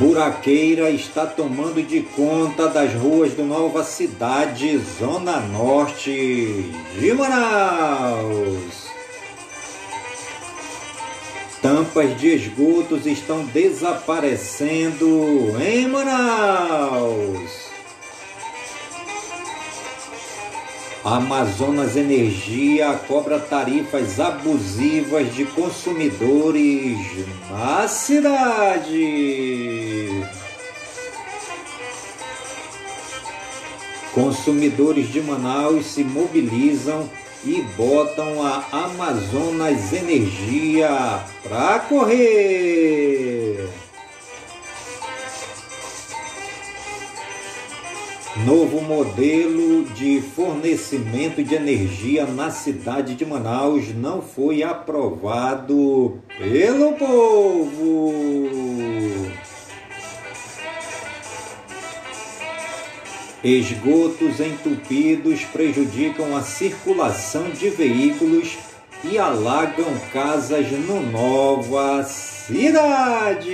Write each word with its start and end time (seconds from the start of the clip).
Buraqueira 0.00 0.90
está 0.90 1.26
tomando 1.26 1.80
de 1.80 2.00
conta 2.00 2.68
das 2.68 2.92
ruas 2.94 3.34
do 3.34 3.44
Nova 3.44 3.84
Cidade, 3.84 4.78
Zona 4.98 5.40
Norte 5.40 6.72
de 6.98 7.12
Manaus. 7.12 8.89
Tampas 11.62 12.18
de 12.18 12.28
esgotos 12.28 13.04
estão 13.04 13.44
desaparecendo 13.44 15.54
em 15.60 15.86
Manaus. 15.88 17.68
Amazonas 21.04 21.96
Energia 21.96 22.98
cobra 23.06 23.38
tarifas 23.38 24.18
abusivas 24.18 25.34
de 25.34 25.44
consumidores 25.44 26.96
na 27.50 27.86
cidade. 27.88 29.18
Consumidores 34.14 35.12
de 35.12 35.20
Manaus 35.20 35.86
se 35.86 36.04
mobilizam 36.04 37.06
e 37.44 37.62
botam 37.76 38.42
a 38.42 38.64
Amazonas 38.70 39.92
Energia 39.92 41.24
para 41.42 41.78
correr. 41.80 43.68
Novo 48.44 48.80
modelo 48.80 49.84
de 49.94 50.20
fornecimento 50.20 51.42
de 51.42 51.54
energia 51.54 52.24
na 52.26 52.50
cidade 52.50 53.14
de 53.14 53.26
Manaus 53.26 53.94
não 53.94 54.22
foi 54.22 54.62
aprovado 54.62 56.18
pelo 56.38 56.92
povo. 56.92 58.12
Esgotos 63.42 64.38
entupidos 64.38 65.44
prejudicam 65.44 66.36
a 66.36 66.42
circulação 66.42 67.48
de 67.48 67.70
veículos 67.70 68.58
e 69.02 69.18
alagam 69.18 69.98
casas 70.12 70.70
no 70.70 71.00
Nova 71.00 72.02
Cidade. 72.04 73.48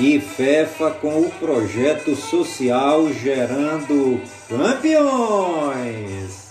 E 0.00 0.18
FEFA 0.18 0.92
com 0.92 1.20
o 1.20 1.30
projeto 1.38 2.16
social 2.16 3.12
gerando 3.12 4.18
campeões. 4.48 6.41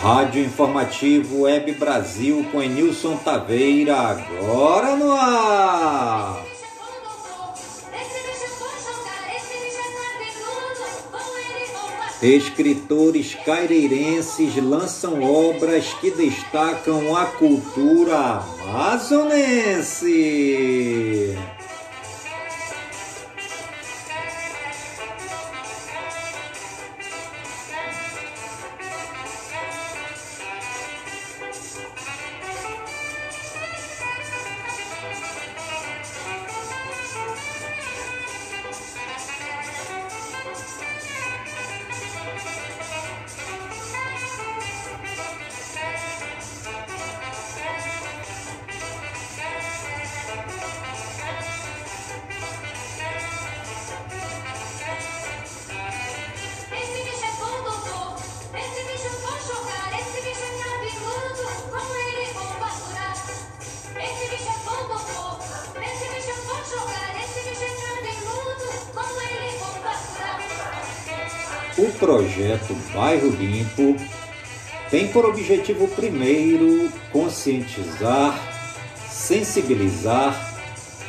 Rádio 0.00 0.44
Informativo 0.44 1.42
Web 1.42 1.72
Brasil 1.72 2.46
com 2.52 2.62
Enilson 2.62 3.16
Taveira, 3.16 3.96
agora 3.96 4.94
no 4.96 5.12
ar. 5.12 6.44
Escritores 12.22 13.34
caireirenses 13.34 14.56
lançam 14.56 15.22
obras 15.22 15.92
que 16.00 16.10
destacam 16.10 17.14
a 17.14 17.26
cultura 17.26 18.42
amazonense. 18.62 20.06
Projeto 72.06 72.72
Bairro 72.94 73.30
Limpo 73.30 73.96
tem 74.88 75.08
por 75.08 75.24
objetivo 75.24 75.88
primeiro 75.88 76.88
conscientizar, 77.10 78.38
sensibilizar 79.10 80.54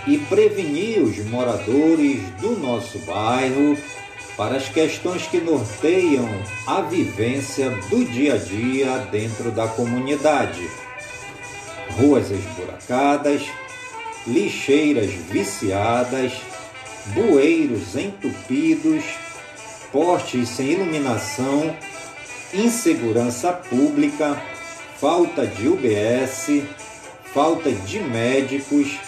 e 0.08 0.18
prevenir 0.18 1.04
os 1.04 1.24
moradores 1.26 2.24
do 2.42 2.58
nosso 2.58 2.98
bairro 3.00 3.78
para 4.36 4.56
as 4.56 4.70
questões 4.70 5.28
que 5.28 5.40
norteiam 5.40 6.28
a 6.66 6.82
vivência 6.82 7.70
do 7.92 8.04
dia 8.04 8.34
a 8.34 8.38
dia 8.38 8.98
dentro 9.12 9.52
da 9.52 9.68
comunidade. 9.68 10.68
Ruas 11.92 12.32
esburacadas, 12.32 13.44
lixeiras 14.26 15.12
viciadas, 15.12 16.34
bueiros 17.14 17.96
entupidos, 17.96 19.04
postes 19.92 20.50
sem 20.50 20.72
iluminação, 20.72 21.76
insegurança 22.54 23.52
pública, 23.54 24.42
falta 24.98 25.46
de 25.46 25.68
UBS, 25.68 26.64
falta 27.34 27.72
de 27.72 28.00
médicos, 28.00 29.00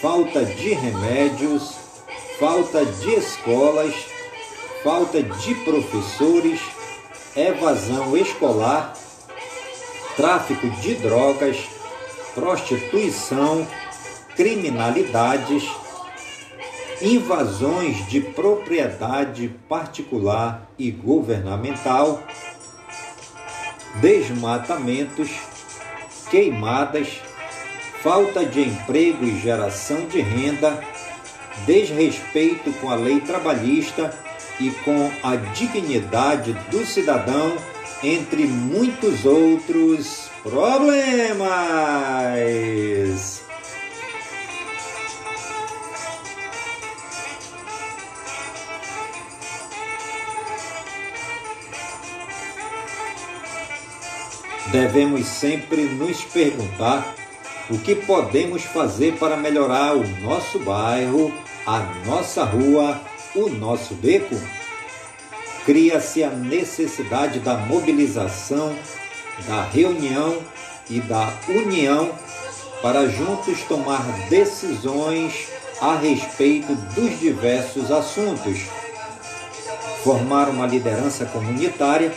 falta 0.00 0.44
de 0.44 0.70
remédios, 0.70 1.74
falta 2.38 2.84
de 2.84 3.14
escolas, 3.14 3.94
falta 4.82 5.22
de 5.22 5.54
professores, 5.56 6.60
evasão 7.34 8.16
escolar, 8.16 8.94
tráfico 10.16 10.68
de 10.80 10.94
drogas, 10.94 11.56
prostituição, 12.34 13.66
criminalidades, 14.36 15.64
invasões 17.00 18.06
de 18.08 18.20
propriedade 18.20 19.48
particular 19.68 20.70
e 20.78 20.90
governamental, 20.90 22.22
desmatamentos, 23.96 25.30
queimadas, 26.30 27.20
falta 28.02 28.44
de 28.44 28.62
emprego 28.62 29.24
e 29.24 29.38
geração 29.38 30.06
de 30.06 30.20
renda, 30.20 30.82
desrespeito 31.66 32.72
com 32.80 32.90
a 32.90 32.94
lei 32.94 33.20
trabalhista 33.20 34.14
e 34.60 34.70
com 34.70 35.10
a 35.22 35.36
dignidade 35.36 36.52
do 36.70 36.84
cidadão, 36.86 37.56
entre 38.02 38.46
muitos 38.46 39.24
outros 39.24 40.30
problemas. 40.42 41.46
Devemos 54.76 55.26
sempre 55.26 55.84
nos 55.84 56.22
perguntar 56.24 57.14
o 57.70 57.78
que 57.78 57.94
podemos 57.94 58.62
fazer 58.62 59.14
para 59.14 59.34
melhorar 59.34 59.96
o 59.96 60.06
nosso 60.20 60.58
bairro, 60.58 61.32
a 61.66 61.78
nossa 62.04 62.44
rua, 62.44 63.00
o 63.34 63.48
nosso 63.48 63.94
beco. 63.94 64.36
Cria-se 65.64 66.22
a 66.22 66.28
necessidade 66.28 67.40
da 67.40 67.56
mobilização, 67.56 68.76
da 69.48 69.62
reunião 69.62 70.36
e 70.90 71.00
da 71.00 71.32
união 71.48 72.10
para 72.82 73.08
juntos 73.08 73.62
tomar 73.62 74.02
decisões 74.28 75.48
a 75.80 75.96
respeito 75.96 76.74
dos 76.94 77.18
diversos 77.18 77.90
assuntos. 77.90 78.66
Formar 80.04 80.50
uma 80.50 80.66
liderança 80.66 81.24
comunitária 81.24 82.12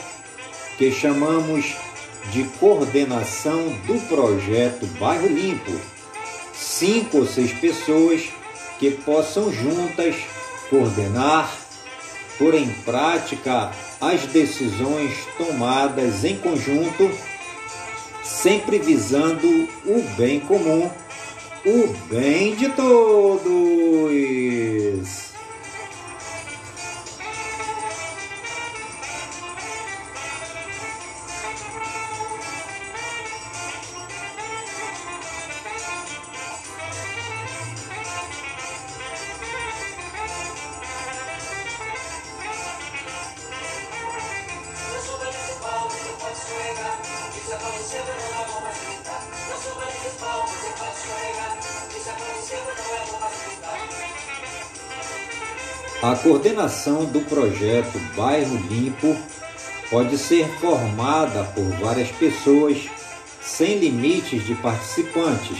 que 0.78 0.92
chamamos 0.92 1.89
de 2.32 2.44
coordenação 2.60 3.70
do 3.86 4.00
projeto 4.08 4.86
Bairro 5.00 5.28
Limpo. 5.28 5.72
Cinco 6.54 7.20
ou 7.20 7.26
seis 7.26 7.52
pessoas 7.54 8.30
que 8.78 8.92
possam 8.92 9.52
juntas 9.52 10.16
coordenar, 10.70 11.52
pôr 12.38 12.54
em 12.54 12.70
prática 12.86 13.72
as 14.00 14.22
decisões 14.28 15.14
tomadas 15.38 16.24
em 16.24 16.38
conjunto, 16.38 17.12
sempre 18.24 18.80
visando 18.80 19.68
o 19.86 20.02
bem 20.16 20.40
comum, 20.40 20.90
o 21.66 21.88
bem 22.10 22.56
de 22.56 22.70
todos. 22.70 23.50
A 56.02 56.16
coordenação 56.16 57.04
do 57.04 57.20
projeto 57.20 58.00
Bairro 58.16 58.56
Limpo 58.70 59.18
pode 59.90 60.18
ser 60.18 60.48
formada 60.62 61.44
por 61.54 61.66
várias 61.82 62.10
pessoas 62.12 62.90
sem 63.42 63.80
limites 63.80 64.46
de 64.46 64.56
participantes, 64.56 65.58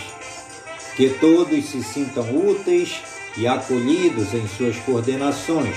que 0.96 1.10
todos 1.10 1.66
se 1.66 1.84
sintam 1.84 2.24
úteis 2.34 3.02
e 3.36 3.46
acolhidos 3.46 4.34
em 4.34 4.48
suas 4.48 4.78
coordenações. 4.78 5.76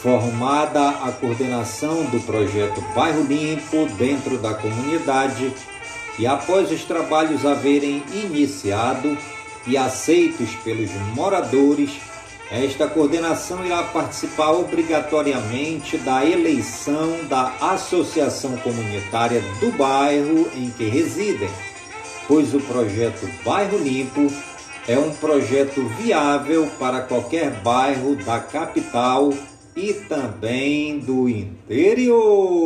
Formada 0.00 0.88
a 0.88 1.12
coordenação 1.12 2.04
do 2.04 2.18
projeto 2.20 2.80
Bairro 2.94 3.24
Limpo 3.24 3.86
dentro 3.98 4.38
da 4.38 4.54
comunidade 4.54 5.52
e 6.18 6.26
após 6.26 6.70
os 6.70 6.82
trabalhos 6.84 7.44
haverem 7.44 8.02
iniciado 8.24 9.18
e 9.66 9.76
aceitos 9.76 10.54
pelos 10.64 10.90
moradores, 11.14 11.90
esta 12.50 12.88
coordenação 12.88 13.64
irá 13.64 13.84
participar 13.84 14.50
obrigatoriamente 14.50 15.96
da 15.98 16.26
eleição 16.26 17.24
da 17.28 17.54
associação 17.60 18.56
comunitária 18.56 19.40
do 19.60 19.70
bairro 19.78 20.50
em 20.56 20.68
que 20.70 20.88
residem, 20.88 21.48
pois 22.26 22.52
o 22.52 22.60
projeto 22.60 23.28
Bairro 23.44 23.78
Limpo 23.78 24.32
é 24.88 24.98
um 24.98 25.14
projeto 25.14 25.86
viável 26.00 26.68
para 26.78 27.02
qualquer 27.02 27.50
bairro 27.60 28.16
da 28.16 28.40
capital 28.40 29.32
e 29.76 29.92
também 29.92 30.98
do 30.98 31.28
interior. 31.28 32.60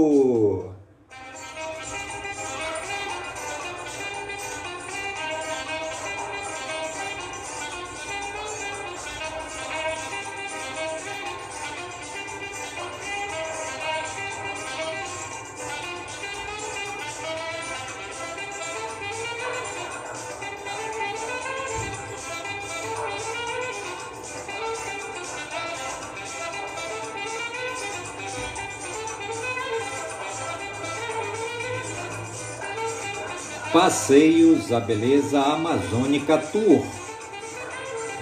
Passeios 33.74 34.72
a 34.72 34.78
Beleza 34.78 35.40
Amazônica 35.40 36.38
Tour. 36.38 36.86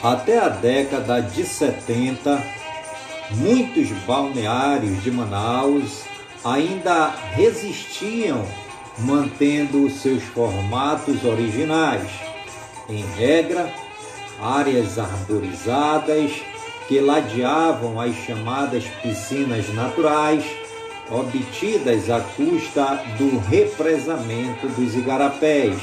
Até 0.07 0.39
a 0.39 0.49
década 0.49 1.21
de 1.21 1.45
70, 1.45 2.41
muitos 3.33 3.89
balneários 4.07 5.03
de 5.03 5.11
Manaus 5.11 6.05
ainda 6.45 7.09
resistiam 7.33 8.47
mantendo 9.01 9.91
seus 9.91 10.23
formatos 10.23 11.25
originais. 11.25 12.09
Em 12.89 13.05
regra, 13.17 13.69
áreas 14.41 14.97
arborizadas 14.97 16.31
que 16.87 17.01
ladeavam 17.01 18.01
as 18.01 18.15
chamadas 18.15 18.85
piscinas 19.03 19.75
naturais, 19.75 20.45
obtidas 21.11 22.09
à 22.11 22.21
custa 22.21 23.03
do 23.19 23.41
represamento 23.41 24.69
dos 24.69 24.95
igarapés. 24.95 25.77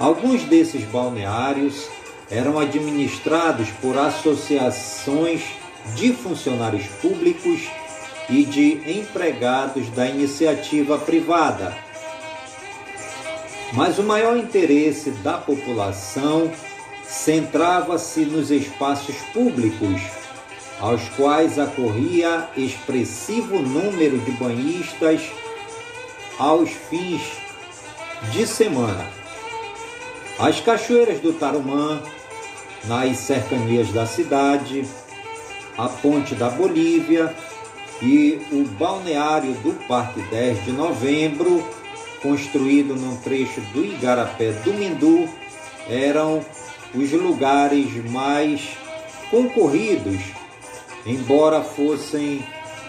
Alguns 0.00 0.42
desses 0.44 0.84
balneários 0.84 1.94
eram 2.30 2.58
administrados 2.58 3.68
por 3.80 3.96
associações 3.96 5.42
de 5.94 6.12
funcionários 6.12 6.86
públicos 7.00 7.68
e 8.28 8.44
de 8.44 8.98
empregados 8.98 9.88
da 9.90 10.06
iniciativa 10.06 10.98
privada. 10.98 11.76
Mas 13.72 13.98
o 13.98 14.02
maior 14.02 14.36
interesse 14.36 15.10
da 15.10 15.38
população 15.38 16.50
centrava-se 17.04 18.24
nos 18.24 18.50
espaços 18.50 19.16
públicos, 19.32 20.00
aos 20.80 21.08
quais 21.10 21.58
acorria 21.58 22.48
expressivo 22.56 23.60
número 23.60 24.18
de 24.18 24.32
banhistas 24.32 25.22
aos 26.38 26.70
fins 26.70 27.22
de 28.32 28.46
semana. 28.46 29.06
As 30.38 30.60
cachoeiras 30.60 31.20
do 31.20 31.32
Tarumã, 31.32 32.02
nas 32.86 33.18
cercanias 33.18 33.92
da 33.92 34.06
cidade, 34.06 34.84
a 35.76 35.88
ponte 35.88 36.34
da 36.34 36.48
Bolívia 36.48 37.34
e 38.00 38.40
o 38.52 38.64
balneário 38.78 39.52
do 39.54 39.72
Parque 39.86 40.20
10 40.22 40.64
de 40.64 40.72
Novembro, 40.72 41.66
construído 42.22 42.94
num 42.94 43.16
trecho 43.16 43.60
do 43.72 43.84
Igarapé 43.84 44.52
do 44.52 44.72
Mindu, 44.72 45.28
eram 45.88 46.44
os 46.94 47.12
lugares 47.12 47.88
mais 48.10 48.76
concorridos, 49.30 50.20
embora 51.04 51.62
fossem 51.62 52.44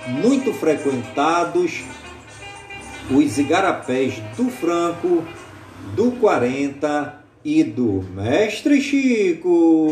muito 0.08 0.54
frequentados 0.54 1.84
os 3.10 3.38
igarapés 3.38 4.16
do 4.36 4.50
Franco, 4.50 5.24
do 5.96 6.12
40 6.14 7.17
e 7.50 7.64
do 7.64 8.04
Mestre 8.14 8.82
Chico. 8.82 9.88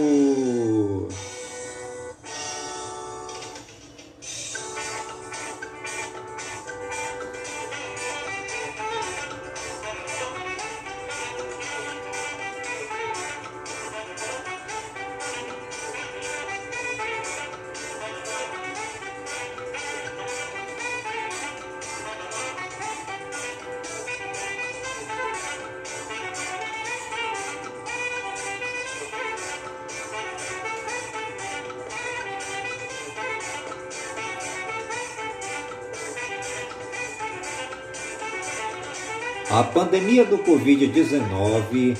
Pandemia 39.75 40.23
do 40.23 40.37
Covid-19 40.37 41.97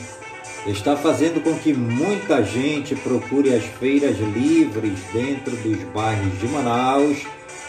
está 0.65 0.96
fazendo 0.96 1.44
com 1.44 1.53
que 1.60 1.74
muita 1.74 2.41
gente 2.41 2.96
procure 2.96 3.53
as 3.53 3.65
feiras 3.65 4.17
livres 4.17 4.98
dentro 5.12 5.53
dos 5.58 5.84
bairros 5.94 6.39
de 6.39 6.48
Manaus 6.48 7.17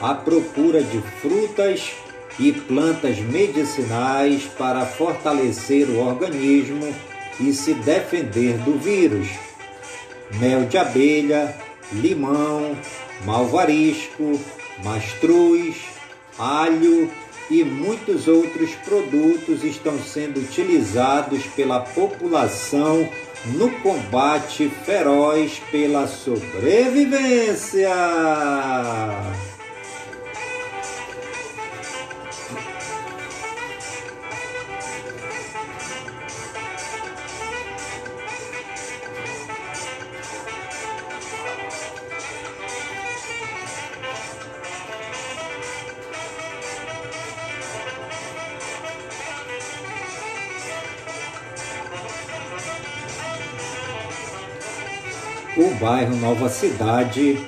à 0.01 0.15
procura 0.15 0.81
de 0.81 1.01
frutas 1.21 1.91
e 2.39 2.53
plantas 2.53 3.19
medicinais 3.19 4.45
para 4.57 4.87
fortalecer 4.87 5.89
o 5.89 5.99
organismo 5.99 6.95
e 7.41 7.53
se 7.53 7.75
defender 7.75 8.59
do 8.59 8.79
vírus. 8.79 9.27
Mel 10.39 10.67
de 10.67 10.79
abelha, 10.79 11.53
limão, 11.93 12.77
malvarisco, 13.25 14.39
mastruz, 14.85 15.75
alho 16.39 17.11
e 17.51 17.65
muitos 17.65 18.29
outros 18.29 18.75
produtos 18.77 19.65
estão 19.65 19.99
sendo 19.99 20.41
utilizados 20.41 21.47
pela 21.49 21.81
população 21.81 23.09
no 23.47 23.71
combate 23.81 24.69
feroz 24.85 25.61
pela 25.71 26.07
sobrevivência. 26.07 27.91
Bairro 55.87 56.17
Nova 56.17 56.49
Cidade 56.49 57.39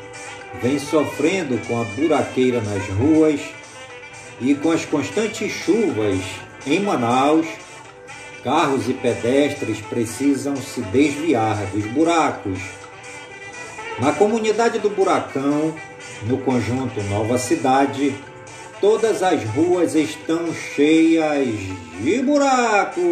vem 0.62 0.78
sofrendo 0.78 1.58
com 1.66 1.80
a 1.80 1.84
buraqueira 1.84 2.60
nas 2.60 2.86
ruas 2.90 3.40
e 4.40 4.54
com 4.54 4.70
as 4.70 4.84
constantes 4.84 5.50
chuvas 5.50 6.20
em 6.64 6.78
Manaus, 6.78 7.48
carros 8.44 8.88
e 8.88 8.94
pedestres 8.94 9.80
precisam 9.80 10.54
se 10.54 10.80
desviar 10.82 11.56
dos 11.72 11.84
buracos. 11.86 12.60
Na 13.98 14.12
comunidade 14.12 14.78
do 14.78 14.90
Buracão, 14.90 15.74
no 16.22 16.38
conjunto 16.38 17.02
Nova 17.10 17.38
Cidade, 17.38 18.14
todas 18.80 19.20
as 19.20 19.42
ruas 19.42 19.96
estão 19.96 20.54
cheias 20.54 21.58
de 22.00 22.22
buracos. 22.22 23.02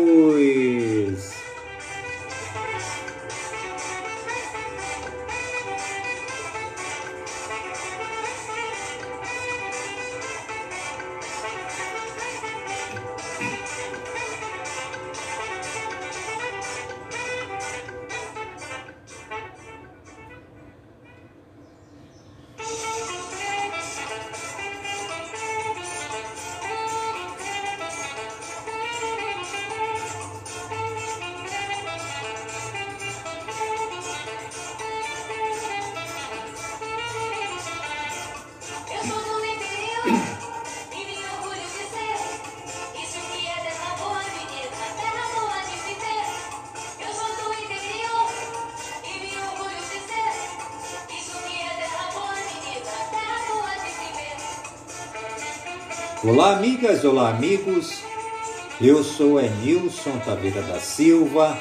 Olá, 56.28 56.56
amigas, 56.56 57.04
olá, 57.04 57.28
amigos. 57.28 58.00
Eu 58.80 59.04
sou 59.04 59.40
Enilson 59.40 60.18
Taveira 60.25 60.61
da 60.61 60.80
Silva, 60.80 61.56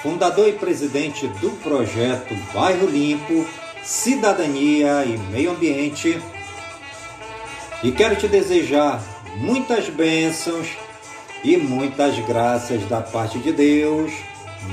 fundador 0.00 0.46
e 0.46 0.52
presidente 0.52 1.26
do 1.26 1.50
projeto 1.60 2.32
Bairro 2.54 2.86
Limpo, 2.86 3.44
Cidadania 3.82 5.04
e 5.04 5.18
Meio 5.32 5.50
Ambiente. 5.50 6.22
E 7.82 7.90
quero 7.90 8.14
te 8.14 8.28
desejar 8.28 9.02
muitas 9.38 9.88
bênçãos 9.88 10.68
e 11.42 11.56
muitas 11.56 12.16
graças 12.28 12.88
da 12.88 13.00
parte 13.00 13.40
de 13.40 13.50
Deus, 13.50 14.12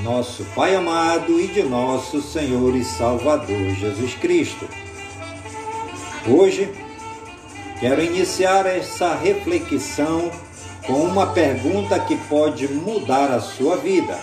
nosso 0.04 0.44
Pai 0.54 0.76
amado 0.76 1.40
e 1.40 1.48
de 1.48 1.64
nosso 1.64 2.22
Senhor 2.22 2.76
e 2.76 2.84
Salvador 2.84 3.74
Jesus 3.74 4.14
Cristo. 4.14 4.68
Hoje, 6.24 6.83
Quero 7.80 8.02
iniciar 8.02 8.66
essa 8.66 9.14
reflexão 9.14 10.30
com 10.86 11.02
uma 11.02 11.32
pergunta 11.32 11.98
que 11.98 12.16
pode 12.28 12.68
mudar 12.68 13.30
a 13.30 13.40
sua 13.40 13.76
vida. 13.76 14.18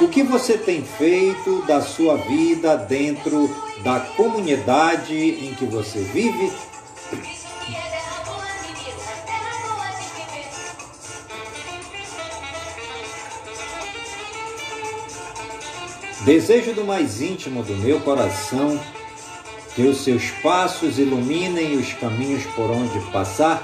O 0.00 0.08
que 0.08 0.22
você 0.22 0.56
tem 0.56 0.82
feito 0.82 1.62
da 1.66 1.80
sua 1.80 2.16
vida 2.16 2.76
dentro 2.76 3.48
da 3.84 4.00
comunidade 4.00 5.14
em 5.14 5.54
que 5.54 5.66
você 5.66 6.00
vive? 6.00 6.50
Desejo 16.24 16.72
do 16.72 16.84
mais 16.84 17.20
íntimo 17.20 17.62
do 17.62 17.74
meu 17.76 18.00
coração 18.00 18.80
que 19.74 19.82
os 19.82 20.04
seus 20.04 20.30
passos 20.42 20.98
iluminem 20.98 21.76
os 21.76 21.92
caminhos 21.94 22.44
por 22.54 22.70
onde 22.70 22.98
passar, 23.10 23.62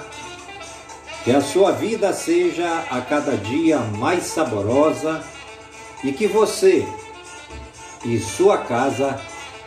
que 1.25 1.31
a 1.31 1.41
sua 1.41 1.73
vida 1.73 2.13
seja 2.13 2.85
a 2.91 3.01
cada 3.01 3.37
dia 3.37 3.79
mais 3.79 4.25
saborosa 4.25 5.23
e 6.03 6.13
que 6.13 6.27
você, 6.27 6.87
e 8.05 8.19
sua 8.19 8.59
casa 8.59 9.21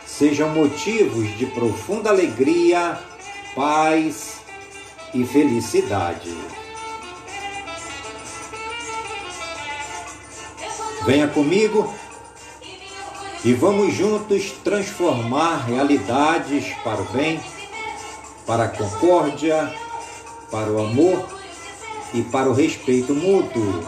sejam 0.06 0.48
motivos 0.48 1.36
de 1.38 1.46
profunda 1.46 2.10
alegria, 2.10 2.98
paz 3.54 4.40
e 5.14 5.24
felicidade. 5.24 6.34
Venha 11.04 11.28
comigo 11.28 11.92
e 13.44 13.52
vamos 13.54 13.94
juntos 13.94 14.52
transformar 14.62 15.64
realidades 15.66 16.72
para 16.84 17.00
o 17.00 17.04
bem, 17.06 17.40
para 18.46 18.64
a 18.64 18.68
concórdia, 18.68 19.72
para 20.50 20.70
o 20.70 20.78
amor 20.78 21.26
e 22.14 22.22
para 22.22 22.48
o 22.48 22.52
respeito 22.52 23.14
mútuo. 23.14 23.84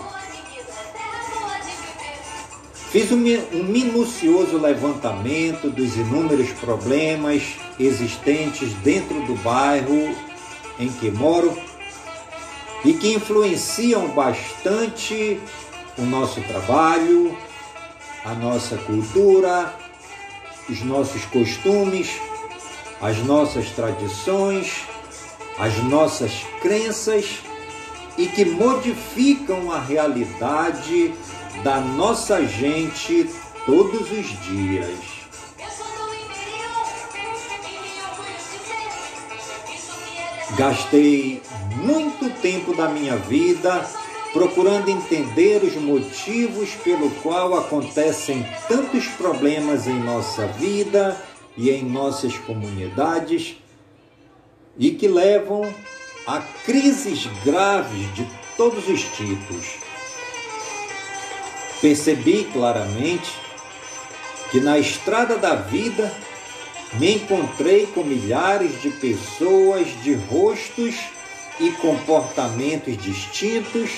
Fiz 2.91 3.11
um 3.11 3.17
minucioso 3.17 4.57
levantamento 4.57 5.69
dos 5.69 5.97
inúmeros 5.97 6.51
problemas 6.53 7.43
existentes 7.79 8.73
dentro 8.85 9.21
do 9.27 9.35
bairro 9.37 10.15
em 10.79 10.89
que 10.89 11.11
moro 11.11 11.57
e 12.85 12.93
que 12.93 13.15
influenciam 13.15 14.09
bastante 14.09 15.41
o 15.99 16.03
nosso 16.03 16.41
trabalho, 16.43 17.37
a 18.25 18.33
nossa 18.33 18.77
cultura, 18.79 19.75
os 20.69 20.83
nossos 20.83 21.25
costumes, 21.27 22.19
as 23.01 23.19
nossas 23.19 23.71
tradições, 23.71 24.83
as 25.59 25.77
nossas 25.85 26.33
crenças 26.63 27.41
e 28.17 28.27
que 28.27 28.45
modificam 28.45 29.71
a 29.71 29.79
realidade 29.79 31.13
da 31.63 31.81
nossa 31.81 32.45
gente 32.47 33.29
todos 33.67 34.11
os 34.11 34.27
dias. 34.43 34.99
Gastei 40.57 41.43
muito 41.77 42.31
tempo 42.41 42.75
da 42.75 42.89
minha 42.89 43.17
vida 43.17 43.85
procurando 44.35 44.91
entender 44.91 45.63
os 45.63 45.77
motivos 45.77 46.71
pelo 46.83 47.09
qual 47.23 47.57
acontecem 47.57 48.45
tantos 48.69 49.07
problemas 49.07 49.87
em 49.87 49.95
nossa 50.01 50.49
vida 50.49 51.17
e 51.57 51.71
em 51.71 51.85
nossas 51.85 52.37
comunidades 52.37 53.57
e 54.77 54.91
que 54.91 55.07
levam 55.07 55.73
a 56.27 56.41
crises 56.41 57.27
graves 57.45 58.13
de 58.17 58.27
todos 58.57 58.89
os 58.89 59.03
tipos. 59.05 59.77
Percebi 61.81 62.43
claramente 62.53 63.31
que 64.51 64.59
na 64.59 64.81
estrada 64.81 65.39
da 65.39 65.55
vida 65.55 66.13
me 66.95 67.15
encontrei 67.15 67.87
com 67.87 68.03
milhares 68.03 68.83
de 68.83 68.91
pessoas 68.91 69.87
de 70.03 70.15
rostos 70.15 70.97
e 71.61 71.71
comportamentos 71.71 72.97
distintos 72.97 73.91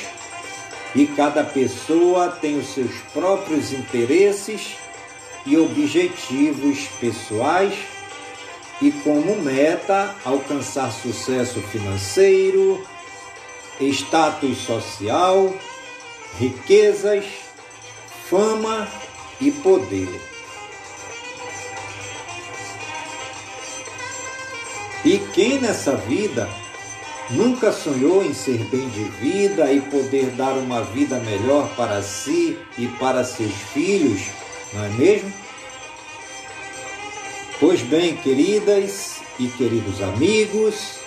e 0.94 1.06
cada 1.06 1.44
pessoa 1.44 2.28
tem 2.28 2.58
os 2.58 2.68
seus 2.68 2.92
próprios 3.12 3.72
interesses 3.72 4.76
e 5.44 5.56
objetivos 5.56 6.88
pessoais 7.00 7.74
e 8.80 8.90
como 8.90 9.36
meta 9.36 10.14
alcançar 10.24 10.90
sucesso 10.90 11.60
financeiro, 11.60 12.84
status 13.80 14.58
social, 14.58 15.54
riquezas, 16.38 17.24
fama 18.28 18.88
e 19.40 19.50
poder. 19.50 20.20
E 25.04 25.18
quem 25.32 25.60
nessa 25.60 25.94
vida 25.94 26.48
Nunca 27.30 27.72
sonhou 27.72 28.24
em 28.24 28.32
ser 28.32 28.58
bem 28.66 28.88
de 28.90 29.02
vida 29.04 29.72
e 29.72 29.80
poder 29.80 30.26
dar 30.36 30.52
uma 30.52 30.82
vida 30.82 31.18
melhor 31.18 31.68
para 31.76 32.00
si 32.00 32.56
e 32.78 32.86
para 32.86 33.24
seus 33.24 33.52
filhos, 33.72 34.20
não 34.72 34.84
é 34.84 34.88
mesmo? 34.90 35.32
Pois 37.58 37.82
bem, 37.82 38.16
queridas 38.16 39.16
e 39.40 39.48
queridos 39.48 40.00
amigos, 40.02 41.00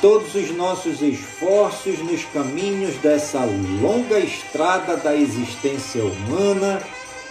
todos 0.00 0.34
os 0.34 0.50
nossos 0.52 1.02
esforços 1.02 1.98
nos 1.98 2.24
caminhos 2.26 2.94
dessa 2.96 3.40
longa 3.82 4.18
estrada 4.18 4.96
da 4.96 5.14
existência 5.14 6.02
humana 6.02 6.82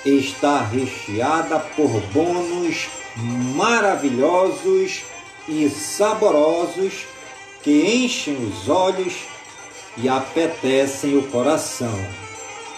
está 0.05 0.61
recheada 0.61 1.59
por 1.75 1.89
bônus 2.13 2.89
maravilhosos 3.55 5.01
e 5.47 5.67
saborosos 5.67 7.07
que 7.65 8.05
enchem 8.05 8.35
os 8.35 8.69
olhos 8.69 9.15
e 9.97 10.07
apetecem 10.07 11.17
o 11.17 11.23
coração. 11.23 11.99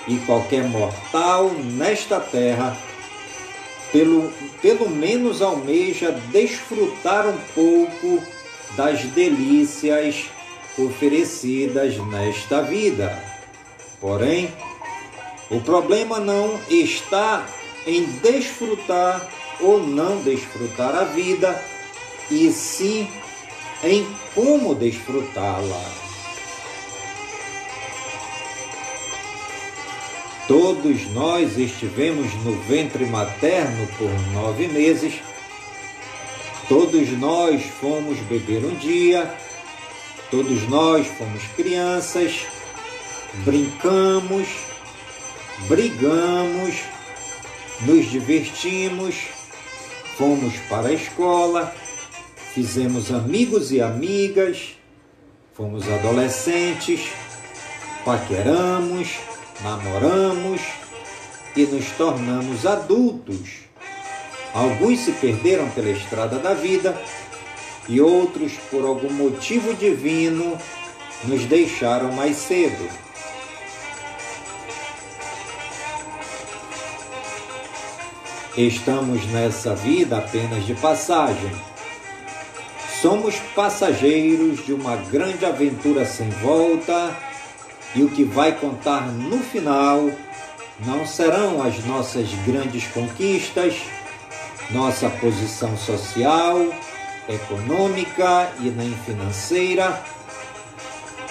E 0.07 0.15
qualquer 0.19 0.63
mortal 0.63 1.51
nesta 1.51 2.21
terra, 2.21 2.75
pelo, 3.91 4.31
pelo 4.61 4.89
menos 4.89 5.41
almeja 5.41 6.13
desfrutar 6.31 7.27
um 7.27 7.37
pouco 7.53 8.23
das 8.77 9.01
delícias 9.07 10.27
oferecidas 10.77 11.97
nesta 12.07 12.61
vida. 12.61 13.21
Porém, 13.99 14.53
o 15.51 15.59
problema 15.59 16.17
não 16.17 16.57
está 16.69 17.45
em 17.85 18.05
desfrutar 18.05 19.27
ou 19.59 19.85
não 19.85 20.21
desfrutar 20.21 20.95
a 20.95 21.03
vida, 21.03 21.61
e 22.29 22.51
sim 22.51 23.07
em 23.83 24.07
como 24.33 24.73
desfrutá-la. 24.73 26.07
Todos 30.47 31.05
nós 31.11 31.57
estivemos 31.57 32.33
no 32.43 32.53
ventre 32.61 33.05
materno 33.05 33.87
por 33.97 34.09
nove 34.31 34.67
meses. 34.67 35.15
Todos 36.69 37.09
nós 37.11 37.63
fomos 37.63 38.17
beber 38.19 38.63
um 38.63 38.75
dia. 38.75 39.33
Todos 40.31 40.67
nós 40.69 41.05
fomos 41.07 41.43
crianças. 41.55 42.45
Brincamos, 43.43 44.47
brigamos, 45.67 46.75
nos 47.81 48.09
divertimos, 48.09 49.15
fomos 50.17 50.55
para 50.69 50.87
a 50.87 50.93
escola 50.93 51.75
fizemos 52.57 53.11
amigos 53.11 53.71
e 53.71 53.79
amigas, 53.83 54.69
fomos 55.53 55.87
adolescentes, 55.87 57.01
paqueramos, 58.03 59.19
namoramos 59.61 60.59
e 61.55 61.67
nos 61.67 61.85
tornamos 61.91 62.65
adultos. 62.65 63.59
Alguns 64.55 65.01
se 65.01 65.11
perderam 65.11 65.69
pela 65.69 65.91
estrada 65.91 66.39
da 66.39 66.55
vida 66.55 66.99
e 67.87 68.01
outros, 68.01 68.53
por 68.71 68.83
algum 68.83 69.13
motivo 69.13 69.75
divino, 69.75 70.57
nos 71.25 71.45
deixaram 71.45 72.11
mais 72.11 72.37
cedo. 72.37 72.89
Estamos 78.57 79.23
nessa 79.27 79.75
vida 79.75 80.17
apenas 80.17 80.65
de 80.65 80.73
passagem 80.73 81.76
Somos 83.01 83.35
passageiros 83.55 84.65
de 84.65 84.73
uma 84.73 84.95
grande 84.95 85.45
aventura 85.45 86.03
sem 86.03 86.29
volta 86.29 87.15
e 87.93 88.01
o 88.01 88.09
que 88.09 88.23
vai 88.23 88.53
contar 88.53 89.07
no 89.07 89.37
final 89.37 90.09
não 90.83 91.05
serão 91.05 91.61
as 91.61 91.83
nossas 91.85 92.27
grandes 92.45 92.87
conquistas, 92.87 93.75
nossa 94.71 95.09
posição 95.09 95.77
social, 95.77 96.57
econômica 97.29 98.51
e 98.61 98.69
nem 98.69 98.91
financeira, 99.05 100.03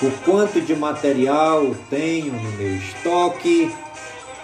o 0.01 0.11
quanto 0.25 0.61
de 0.61 0.77
material 0.77 1.75
tenho 1.91 2.33
no 2.33 2.53
meu 2.53 2.77
estoque, 2.77 3.75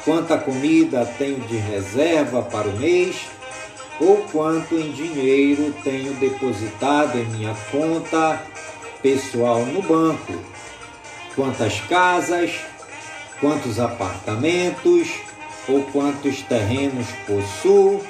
quanta 0.04 0.37
comida 0.37 1.06
tenho 1.18 1.38
de 1.40 1.56
reserva 1.56 2.42
para 2.42 2.68
o 2.68 2.76
mês 2.78 3.28
ou 4.00 4.18
quanto 4.33 4.74
em 4.74 4.90
dinheiro 4.92 5.74
tenho 5.85 6.14
depositado 6.14 7.18
em 7.18 7.24
minha 7.26 7.55
conta 7.70 8.42
pessoal 9.02 9.64
no 9.66 9.83
banco, 9.83 10.35
quantas 11.35 11.81
casas, 11.83 12.52
quantos 13.40 13.78
apartamentos? 13.78 15.09
Ou 15.68 15.85
quantos 15.92 16.42
terrenos 16.42 17.07
possuo, 17.24 18.05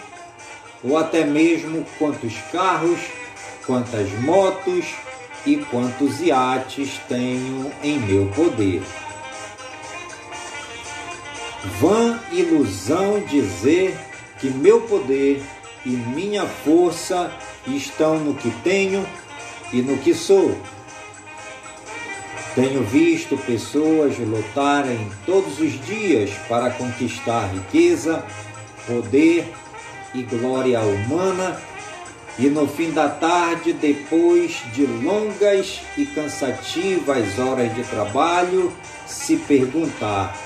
ou 0.82 0.96
até 0.96 1.22
mesmo 1.22 1.84
quantos 1.98 2.32
carros, 2.50 2.98
quantas 3.66 4.10
motos 4.20 4.86
e 5.44 5.58
quantos 5.58 6.22
iates 6.22 6.98
tenho 7.08 7.70
em 7.82 7.98
meu 7.98 8.26
poder. 8.28 8.82
Vã 11.78 12.18
ilusão 12.32 13.20
dizer 13.20 13.94
que 14.38 14.48
meu 14.48 14.80
poder 14.80 15.42
e 15.84 15.90
minha 15.90 16.46
força 16.46 17.32
estão 17.66 18.18
no 18.18 18.34
que 18.34 18.50
tenho 18.62 19.06
e 19.72 19.82
no 19.82 19.98
que 19.98 20.14
sou. 20.14 20.56
Tenho 22.54 22.82
visto 22.84 23.36
pessoas 23.38 24.18
lutarem 24.18 25.08
todos 25.24 25.58
os 25.58 25.72
dias 25.86 26.30
para 26.48 26.70
conquistar 26.70 27.46
riqueza, 27.46 28.24
poder 28.86 29.50
e 30.14 30.22
glória 30.22 30.80
humana, 30.80 31.58
e 32.38 32.48
no 32.48 32.66
fim 32.66 32.90
da 32.90 33.08
tarde, 33.08 33.72
depois 33.72 34.62
de 34.74 34.86
longas 34.86 35.80
e 35.96 36.06
cansativas 36.06 37.38
horas 37.38 37.74
de 37.74 37.82
trabalho, 37.84 38.72
se 39.06 39.36
perguntar: 39.36 40.36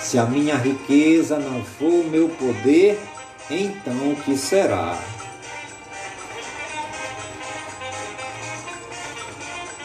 se 0.00 0.18
a 0.18 0.24
minha 0.24 0.56
riqueza 0.56 1.38
não 1.38 1.62
for 1.62 2.04
o 2.04 2.08
meu 2.10 2.28
poder, 2.28 2.98
então 3.50 4.12
o 4.12 4.16
que 4.16 4.36
será? 4.36 4.98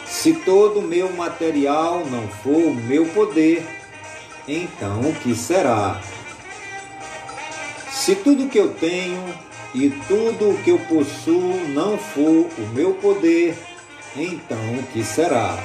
Se 0.06 0.32
todo 0.32 0.80
o 0.80 0.82
meu 0.82 1.12
material 1.12 2.04
não 2.06 2.26
for 2.28 2.70
o 2.70 2.74
meu 2.74 3.06
poder, 3.06 3.66
então 4.48 5.00
o 5.00 5.14
que 5.14 5.34
será? 5.34 6.00
Se 7.90 8.14
tudo 8.14 8.48
que 8.48 8.58
eu 8.58 8.72
tenho 8.74 9.22
e 9.74 9.90
tudo 10.08 10.50
o 10.50 10.58
que 10.62 10.70
eu 10.70 10.78
possuo 10.78 11.68
não 11.68 11.96
for 11.98 12.48
o 12.58 12.66
meu 12.74 12.94
poder, 12.94 13.56
então 14.16 14.58
o 14.78 14.82
que 14.92 15.02
será? 15.02 15.58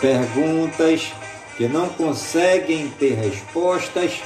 Perguntas 0.00 1.12
que 1.56 1.66
não 1.66 1.88
conseguem 1.88 2.88
ter 2.98 3.14
respostas 3.14 4.22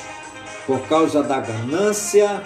por 0.71 0.83
causa 0.83 1.21
da 1.21 1.41
ganância 1.41 2.45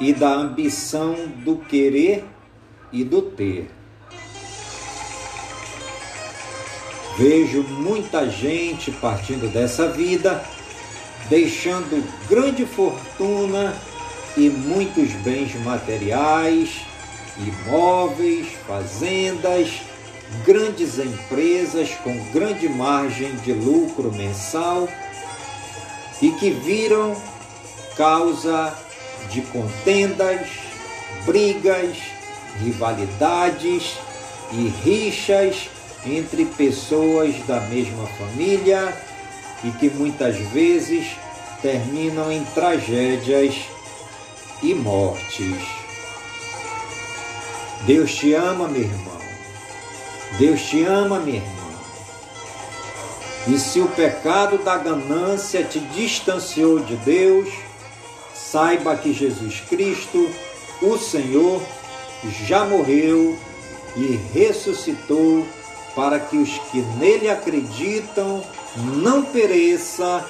e 0.00 0.12
da 0.12 0.28
ambição 0.28 1.14
do 1.36 1.58
querer 1.58 2.24
e 2.92 3.04
do 3.04 3.22
ter. 3.22 3.70
Vejo 7.16 7.62
muita 7.62 8.28
gente 8.28 8.90
partindo 8.90 9.48
dessa 9.52 9.86
vida, 9.86 10.44
deixando 11.28 12.04
grande 12.28 12.66
fortuna 12.66 13.72
e 14.36 14.50
muitos 14.50 15.12
bens 15.22 15.54
materiais, 15.62 16.80
imóveis, 17.38 18.48
fazendas, 18.66 19.80
grandes 20.44 20.98
empresas 20.98 21.90
com 22.02 22.18
grande 22.32 22.68
margem 22.68 23.36
de 23.36 23.52
lucro 23.52 24.10
mensal 24.10 24.88
e 26.20 26.30
que 26.32 26.50
viram 26.50 27.16
causa 27.96 28.74
de 29.30 29.42
contendas, 29.42 30.48
brigas, 31.24 31.96
rivalidades 32.58 33.98
e 34.52 34.68
rixas 34.84 35.70
entre 36.06 36.44
pessoas 36.44 37.34
da 37.46 37.60
mesma 37.60 38.06
família 38.06 38.96
e 39.62 39.70
que 39.72 39.90
muitas 39.90 40.36
vezes 40.36 41.06
terminam 41.60 42.32
em 42.32 42.42
tragédias 42.54 43.54
e 44.62 44.74
mortes. 44.74 45.56
Deus 47.86 48.14
te 48.14 48.34
ama, 48.34 48.68
meu 48.68 48.82
irmão. 48.82 49.20
Deus 50.38 50.60
te 50.62 50.84
ama, 50.84 51.18
minha 51.18 51.38
irmã. 51.38 51.59
E 53.46 53.58
se 53.58 53.80
o 53.80 53.88
pecado 53.88 54.58
da 54.58 54.76
ganância 54.76 55.64
te 55.64 55.80
distanciou 55.80 56.80
de 56.80 56.96
Deus, 56.96 57.48
saiba 58.34 58.96
que 58.96 59.12
Jesus 59.12 59.60
Cristo, 59.68 60.30
o 60.82 60.98
Senhor, 60.98 61.62
já 62.46 62.64
morreu 62.64 63.38
e 63.96 64.20
ressuscitou 64.32 65.46
para 65.94 66.20
que 66.20 66.36
os 66.36 66.58
que 66.70 66.80
nele 66.98 67.28
acreditam 67.28 68.42
não 68.76 69.22
pereça, 69.22 70.24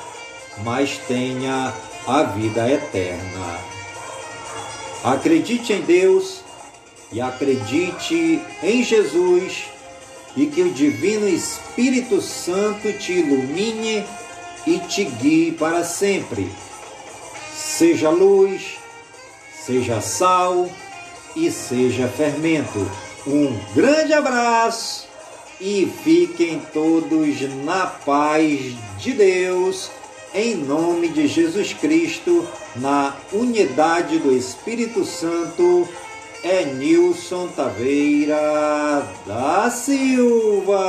mas 0.64 0.98
tenha 1.08 1.74
a 2.06 2.22
vida 2.22 2.70
eterna. 2.70 3.58
Acredite 5.04 5.72
em 5.72 5.80
Deus 5.82 6.42
e 7.12 7.20
acredite 7.20 8.40
em 8.62 8.82
Jesus 8.82 9.64
e 10.36 10.46
que 10.46 10.62
o 10.62 10.70
Divino 10.70 11.28
Espírito 11.28 12.20
Santo 12.20 12.92
te 12.92 13.12
ilumine 13.12 14.04
e 14.66 14.78
te 14.78 15.04
guie 15.04 15.52
para 15.52 15.84
sempre. 15.84 16.50
Seja 17.54 18.10
luz, 18.10 18.78
seja 19.64 20.00
sal 20.00 20.70
e 21.34 21.50
seja 21.50 22.08
fermento. 22.08 22.90
Um 23.26 23.58
grande 23.74 24.12
abraço 24.12 25.08
e 25.60 25.90
fiquem 26.02 26.62
todos 26.72 27.40
na 27.64 27.86
paz 27.86 28.74
de 28.98 29.12
Deus, 29.12 29.90
em 30.32 30.54
nome 30.54 31.08
de 31.08 31.26
Jesus 31.26 31.74
Cristo, 31.74 32.48
na 32.76 33.14
unidade 33.32 34.18
do 34.18 34.32
Espírito 34.34 35.04
Santo. 35.04 35.86
É 36.42 36.64
Nilson 36.64 37.48
Taveira 37.48 39.04
da 39.26 39.70
Silva. 39.70 40.80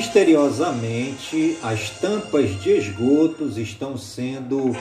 Misteriosamente, 0.00 1.58
as 1.62 1.90
tampas 1.90 2.58
de 2.62 2.70
esgotos 2.70 3.58
estão 3.58 3.98
sendo 3.98 4.74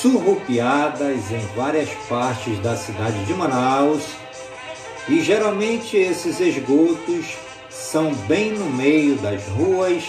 surrupiadas 0.00 1.30
em 1.30 1.46
várias 1.54 1.90
partes 2.08 2.58
da 2.60 2.74
cidade 2.74 3.22
de 3.26 3.34
Manaus 3.34 4.02
e 5.10 5.20
geralmente 5.20 5.98
esses 5.98 6.40
esgotos 6.40 7.36
são 7.68 8.14
bem 8.26 8.52
no 8.52 8.64
meio 8.70 9.16
das 9.16 9.46
ruas 9.48 10.04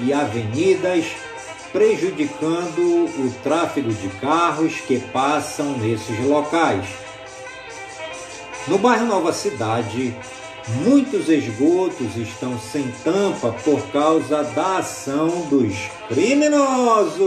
e 0.00 0.12
avenidas, 0.12 1.04
prejudicando 1.70 2.80
o 2.80 3.32
tráfego 3.44 3.92
de 3.92 4.08
carros 4.20 4.80
que 4.80 4.98
passam 4.98 5.78
nesses 5.78 6.18
locais. 6.26 6.88
No 8.66 8.78
bairro 8.78 9.06
Nova 9.06 9.32
Cidade, 9.32 10.12
Muitos 10.76 11.28
esgotos 11.30 12.16
estão 12.16 12.58
sem 12.58 12.88
tampa 13.02 13.52
por 13.64 13.80
causa 13.90 14.42
da 14.42 14.78
ação 14.78 15.46
dos 15.48 15.74
criminosos. 16.08 17.18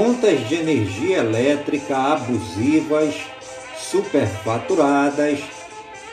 Contas 0.00 0.48
de 0.48 0.54
energia 0.54 1.18
elétrica 1.18 1.94
abusivas, 1.94 3.14
superfaturadas 3.76 5.40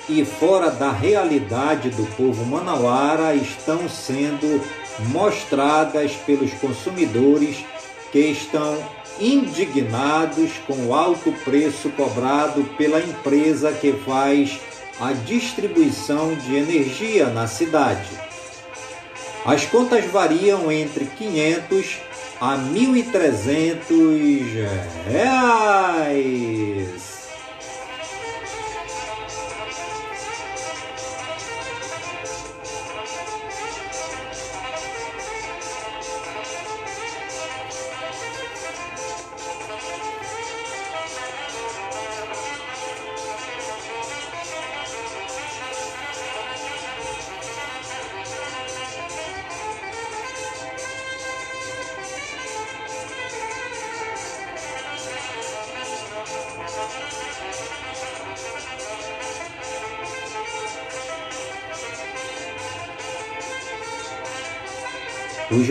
e 0.09 0.25
fora 0.25 0.69
da 0.69 0.91
realidade 0.91 1.91
do 1.91 2.05
povo 2.17 2.45
manauara 2.45 3.33
estão 3.33 3.87
sendo 3.87 4.61
mostradas 5.13 6.11
pelos 6.25 6.51
consumidores 6.55 7.63
que 8.11 8.19
estão 8.19 8.77
indignados 9.21 10.51
com 10.67 10.87
o 10.87 10.93
alto 10.93 11.31
preço 11.45 11.89
cobrado 11.91 12.65
pela 12.77 12.99
empresa 12.99 13.71
que 13.71 13.93
faz 13.93 14.59
a 14.99 15.13
distribuição 15.13 16.35
de 16.35 16.57
energia 16.57 17.27
na 17.27 17.47
cidade. 17.47 18.09
As 19.45 19.65
contas 19.65 20.03
variam 20.11 20.69
entre 20.69 21.05
500 21.05 22.16
a 22.39 22.57
mil 22.57 22.95
e 22.95 23.03
trezentos 23.03 24.51
reais. 25.07 27.16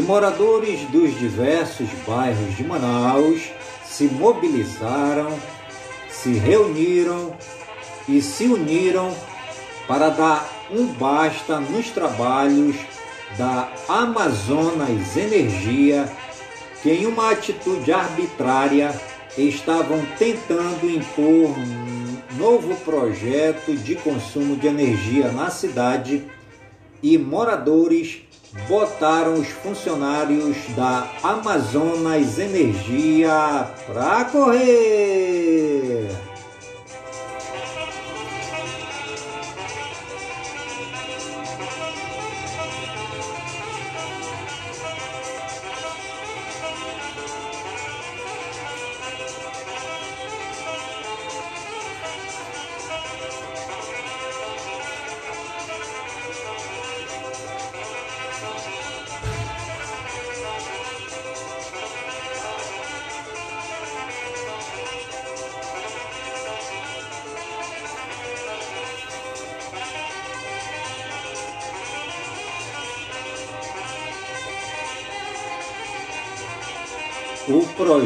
Moradores 0.06 0.82
dos 0.90 1.18
diversos 1.18 1.88
bairros 2.06 2.56
de 2.56 2.62
Manaus 2.62 3.50
se 3.84 4.04
mobilizaram, 4.04 5.36
se 6.08 6.34
reuniram 6.34 7.36
e 8.08 8.22
se 8.22 8.44
uniram 8.44 9.12
para 9.88 10.10
dar 10.10 10.48
um 10.70 10.86
basta 10.86 11.58
nos 11.58 11.90
trabalhos 11.90 12.76
da 13.36 13.68
Amazonas 13.88 15.16
Energia, 15.16 16.08
que 16.82 16.90
em 16.90 17.06
uma 17.06 17.32
atitude 17.32 17.92
arbitrária 17.92 18.94
estavam 19.36 20.06
tentando 20.16 20.88
impor 20.88 21.50
um 21.50 22.36
novo 22.38 22.76
projeto 22.76 23.74
de 23.74 23.96
consumo 23.96 24.56
de 24.56 24.68
energia 24.68 25.32
na 25.32 25.50
cidade 25.50 26.24
e 27.02 27.18
moradores 27.18 28.25
botaram 28.68 29.34
os 29.34 29.48
funcionários 29.48 30.56
da 30.76 31.08
Amazonas 31.22 32.38
Energia 32.38 33.68
para 33.86 34.24
correr. 34.26 36.25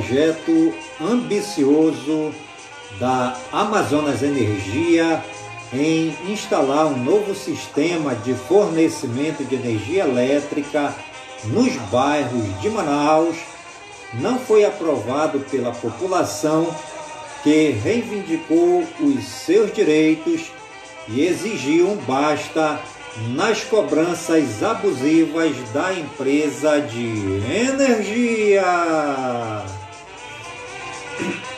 Projeto 0.00 0.72
ambicioso 0.98 2.32
da 2.98 3.36
Amazonas 3.52 4.22
Energia 4.22 5.22
em 5.72 6.16
instalar 6.26 6.86
um 6.86 6.96
novo 6.96 7.34
sistema 7.34 8.14
de 8.14 8.32
fornecimento 8.32 9.44
de 9.44 9.56
energia 9.56 10.04
elétrica 10.04 10.94
nos 11.44 11.76
bairros 11.90 12.60
de 12.60 12.70
Manaus 12.70 13.36
não 14.14 14.38
foi 14.38 14.64
aprovado 14.64 15.40
pela 15.50 15.70
população 15.70 16.74
que 17.42 17.70
reivindicou 17.70 18.82
os 19.00 19.24
seus 19.24 19.72
direitos 19.72 20.50
e 21.08 21.26
exigiu 21.26 21.90
um 21.90 21.96
basta 21.96 22.80
nas 23.34 23.62
cobranças 23.64 24.62
abusivas 24.62 25.54
da 25.72 25.92
empresa 25.92 26.80
de 26.80 27.42
energia. 27.54 28.64
Thank 31.20 31.34
you. 31.34 31.44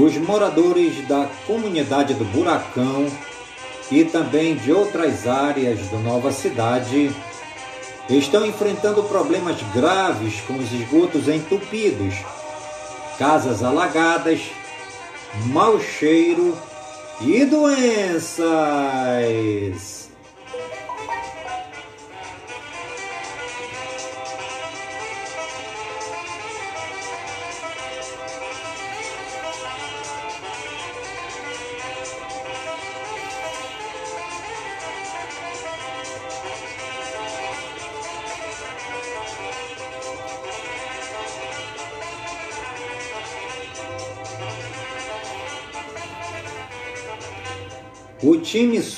Os 0.00 0.16
moradores 0.16 1.06
da 1.06 1.28
comunidade 1.46 2.14
do 2.14 2.24
Buracão 2.24 3.06
e 3.90 4.02
também 4.02 4.56
de 4.56 4.72
outras 4.72 5.26
áreas 5.26 5.78
da 5.90 5.98
nova 5.98 6.32
cidade 6.32 7.14
estão 8.08 8.46
enfrentando 8.46 9.02
problemas 9.02 9.58
graves 9.74 10.40
com 10.46 10.54
os 10.54 10.72
esgotos 10.72 11.28
entupidos, 11.28 12.14
casas 13.18 13.62
alagadas, 13.62 14.40
mau 15.52 15.78
cheiro 15.78 16.56
e 17.20 17.44
doenças. 17.44 18.40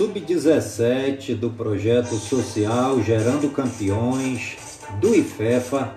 Sub-17 0.02 1.36
do 1.36 1.48
projeto 1.50 2.16
social 2.16 3.00
Gerando 3.02 3.48
Campeões 3.50 4.56
do 5.00 5.14
IFEFA 5.14 5.94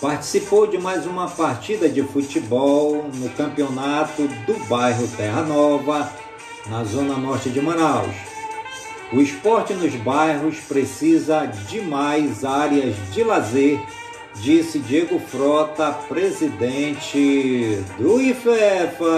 participou 0.00 0.66
de 0.66 0.78
mais 0.78 1.04
uma 1.04 1.28
partida 1.28 1.86
de 1.86 2.02
futebol 2.02 3.04
no 3.12 3.28
campeonato 3.30 4.26
do 4.46 4.54
bairro 4.66 5.06
Terra 5.08 5.42
Nova, 5.42 6.10
na 6.68 6.84
zona 6.84 7.18
norte 7.18 7.50
de 7.50 7.60
Manaus. 7.60 8.14
O 9.12 9.20
esporte 9.20 9.74
nos 9.74 9.94
bairros 9.96 10.60
precisa 10.60 11.44
de 11.44 11.82
mais 11.82 12.46
áreas 12.46 12.96
de 13.12 13.22
lazer, 13.22 13.78
disse 14.36 14.78
Diego 14.78 15.18
Frota, 15.18 15.92
presidente 16.08 17.78
do 17.98 18.18
IFEFA. 18.22 19.14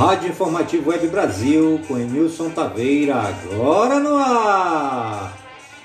Rádio 0.00 0.30
Informativo 0.30 0.88
Web 0.88 1.08
Brasil 1.08 1.78
com 1.86 1.98
Emilson 1.98 2.48
Taveira, 2.48 3.16
agora 3.16 4.00
no 4.00 4.16
ar. 4.16 5.36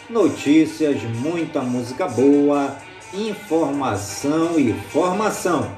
Notícias, 0.09 1.03
muita 1.19 1.59
música 1.59 2.07
boa, 2.07 2.77
informação 3.13 4.57
e 4.57 4.71
formação. 4.89 5.69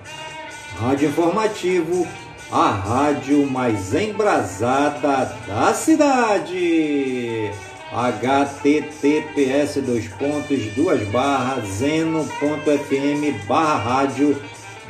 Rádio 0.79 1.09
Informativo, 1.09 2.07
a 2.51 2.69
rádio 2.69 3.43
mais 3.49 3.95
embrasada 3.95 5.35
da 5.47 5.73
cidade. 5.73 7.49
https 7.91 9.81
dois 9.83 10.07
pontos 10.09 10.63
duas 10.75 11.01
barras 11.07 11.67
zeno.fm 11.69 13.47
barra 13.47 13.77
rádio 13.77 14.39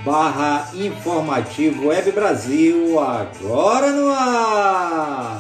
barra 0.07 0.69
informativo 0.73 1.89
Web 1.89 2.13
Brasil, 2.13 2.97
agora 2.97 3.91
no 3.91 4.09
ar! 4.09 5.36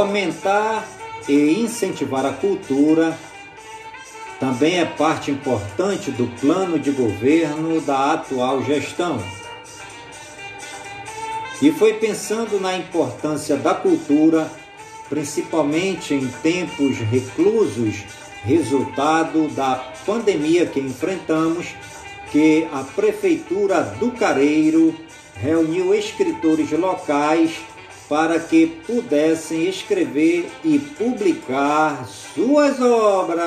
Fomentar 0.00 0.88
e 1.28 1.60
incentivar 1.60 2.24
a 2.24 2.32
cultura 2.32 3.18
também 4.40 4.80
é 4.80 4.86
parte 4.86 5.30
importante 5.30 6.10
do 6.10 6.26
plano 6.40 6.78
de 6.78 6.90
governo 6.90 7.82
da 7.82 8.14
atual 8.14 8.64
gestão. 8.64 9.22
E 11.60 11.70
foi 11.70 11.92
pensando 11.98 12.58
na 12.58 12.74
importância 12.78 13.58
da 13.58 13.74
cultura, 13.74 14.50
principalmente 15.10 16.14
em 16.14 16.28
tempos 16.28 16.96
reclusos, 16.96 18.02
resultado 18.42 19.48
da 19.48 19.84
pandemia 20.06 20.64
que 20.64 20.80
enfrentamos, 20.80 21.74
que 22.32 22.66
a 22.72 22.82
Prefeitura 22.84 23.82
do 24.00 24.12
Careiro 24.12 24.96
reuniu 25.34 25.94
escritores 25.94 26.70
locais 26.70 27.52
para 28.10 28.40
que 28.40 28.66
pudessem 28.66 29.68
escrever 29.68 30.50
e 30.64 30.80
publicar 30.80 32.04
suas 32.08 32.80
obras. 32.80 33.40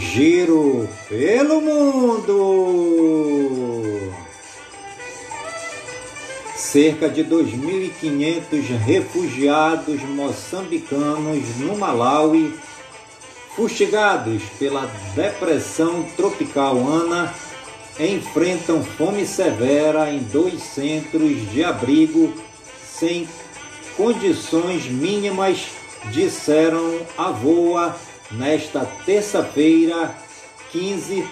Giro 0.00 0.88
pelo 1.08 1.60
mundo. 1.60 2.92
Cerca 6.54 7.08
de 7.08 7.24
2.500 7.24 8.76
refugiados 8.84 10.02
moçambicanos 10.02 11.56
no 11.58 11.76
Malawi, 11.78 12.54
fustigados 13.54 14.42
pela 14.58 14.90
depressão 15.14 16.02
tropical 16.16 16.76
Ana, 16.76 17.32
enfrentam 17.98 18.84
fome 18.84 19.26
severa 19.26 20.10
em 20.10 20.18
dois 20.18 20.62
centros 20.62 21.50
de 21.50 21.64
abrigo 21.64 22.34
sem 22.84 23.26
condições 23.96 24.86
mínimas, 24.86 25.68
disseram 26.10 27.00
a 27.16 27.30
VOA 27.30 27.96
nesta 28.30 28.84
terça-feira, 29.04 30.14
15, 30.70 31.26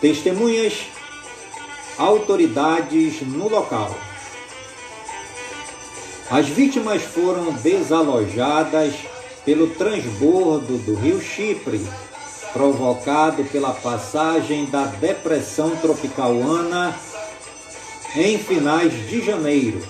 testemunhas, 0.00 0.86
autoridades 1.98 3.22
no 3.22 3.48
local. 3.48 3.94
As 6.30 6.48
vítimas 6.48 7.02
foram 7.02 7.52
desalojadas 7.52 8.94
pelo 9.44 9.68
transbordo 9.70 10.76
do 10.78 10.94
rio 10.96 11.20
Chipre, 11.20 11.86
provocado 12.52 13.44
pela 13.44 13.72
passagem 13.72 14.66
da 14.66 14.86
depressão 14.86 15.76
tropical 15.76 16.32
Ana 16.42 16.98
em 18.16 18.38
finais 18.38 18.92
de 19.08 19.24
janeiro, 19.24 19.80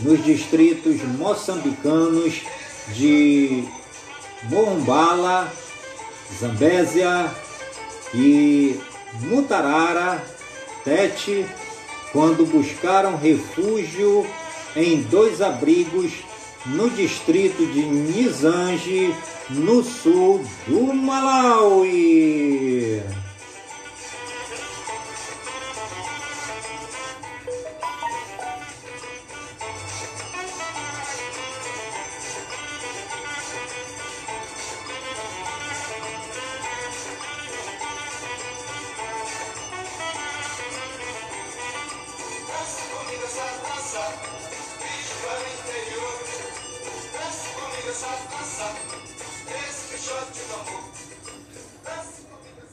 nos 0.00 0.22
distritos 0.22 1.00
moçambicanos 1.02 2.42
de 2.88 3.64
Morumbala, 4.44 5.50
Zambésia 6.34 7.30
e 8.14 8.78
Mutarara, 9.20 10.22
Tete, 10.84 11.46
quando 12.12 12.46
buscaram 12.46 13.16
refúgio 13.16 14.26
em 14.74 15.02
dois 15.02 15.40
abrigos 15.40 16.12
no 16.66 16.90
distrito 16.90 17.64
de 17.66 17.82
Nizange, 17.82 19.14
no 19.50 19.82
sul 19.82 20.44
do 20.66 20.92
Malawi. 20.92 23.02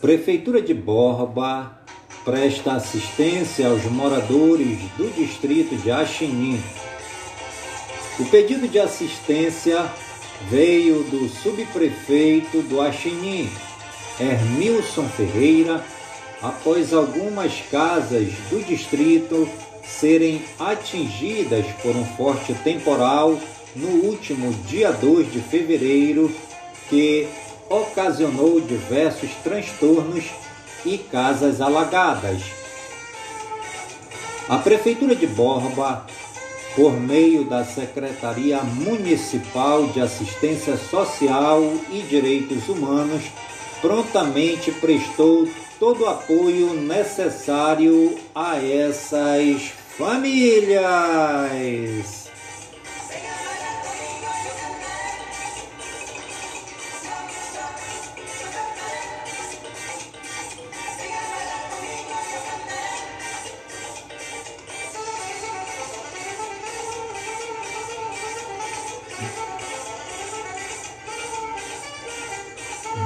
Prefeitura 0.03 0.61
de 0.61 0.73
Borba 0.73 1.79
presta 2.25 2.73
assistência 2.73 3.69
aos 3.69 3.85
moradores 3.85 4.79
do 4.97 5.09
distrito 5.15 5.77
de 5.77 5.89
Axinim. 5.89 6.61
O 8.19 8.25
pedido 8.25 8.67
de 8.67 8.79
assistência 8.79 9.89
veio 10.49 11.03
do 11.03 11.29
subprefeito 11.29 12.61
do 12.63 12.81
Axinim, 12.81 13.49
Hermilson 14.19 15.07
Ferreira, 15.07 15.81
após 16.41 16.93
algumas 16.93 17.61
casas 17.71 18.27
do 18.49 18.61
distrito 18.61 19.47
serem 19.85 20.41
atingidas 20.59 21.65
por 21.81 21.95
um 21.95 22.03
forte 22.03 22.53
temporal 22.55 23.39
no 23.73 23.87
último 23.87 24.51
dia 24.67 24.91
2 24.91 25.31
de 25.31 25.39
fevereiro, 25.39 26.29
que 26.89 27.25
ocasionou 27.73 28.61
diversos 28.61 29.31
transtornos 29.43 30.25
e 30.85 30.97
casas 30.97 31.59
alagadas. 31.59 32.43
A 34.47 34.57
Prefeitura 34.57 35.15
de 35.15 35.25
Borba, 35.25 36.05
por 36.75 36.93
meio 36.93 37.45
da 37.45 37.63
Secretaria 37.65 38.61
Municipal 38.61 39.87
de 39.87 40.01
Assistência 40.01 40.77
Social 40.77 41.61
e 41.91 42.01
Direitos 42.01 42.69
Humanos, 42.69 43.23
prontamente 43.81 44.71
prestou 44.71 45.47
todo 45.79 46.03
o 46.03 46.09
apoio 46.09 46.73
necessário 46.73 48.15
a 48.35 48.57
essas 48.57 49.73
famílias. 49.97 50.83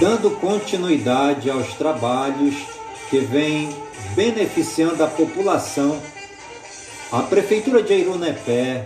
Dando 0.07 0.31
continuidade 0.39 1.49
aos 1.49 1.73
trabalhos 1.73 2.55
que 3.09 3.19
vêm 3.19 3.69
beneficiando 4.15 5.03
a 5.03 5.07
população, 5.07 6.01
a 7.11 7.23
Prefeitura 7.23 7.83
de 7.83 7.93
Irunepé 7.93 8.85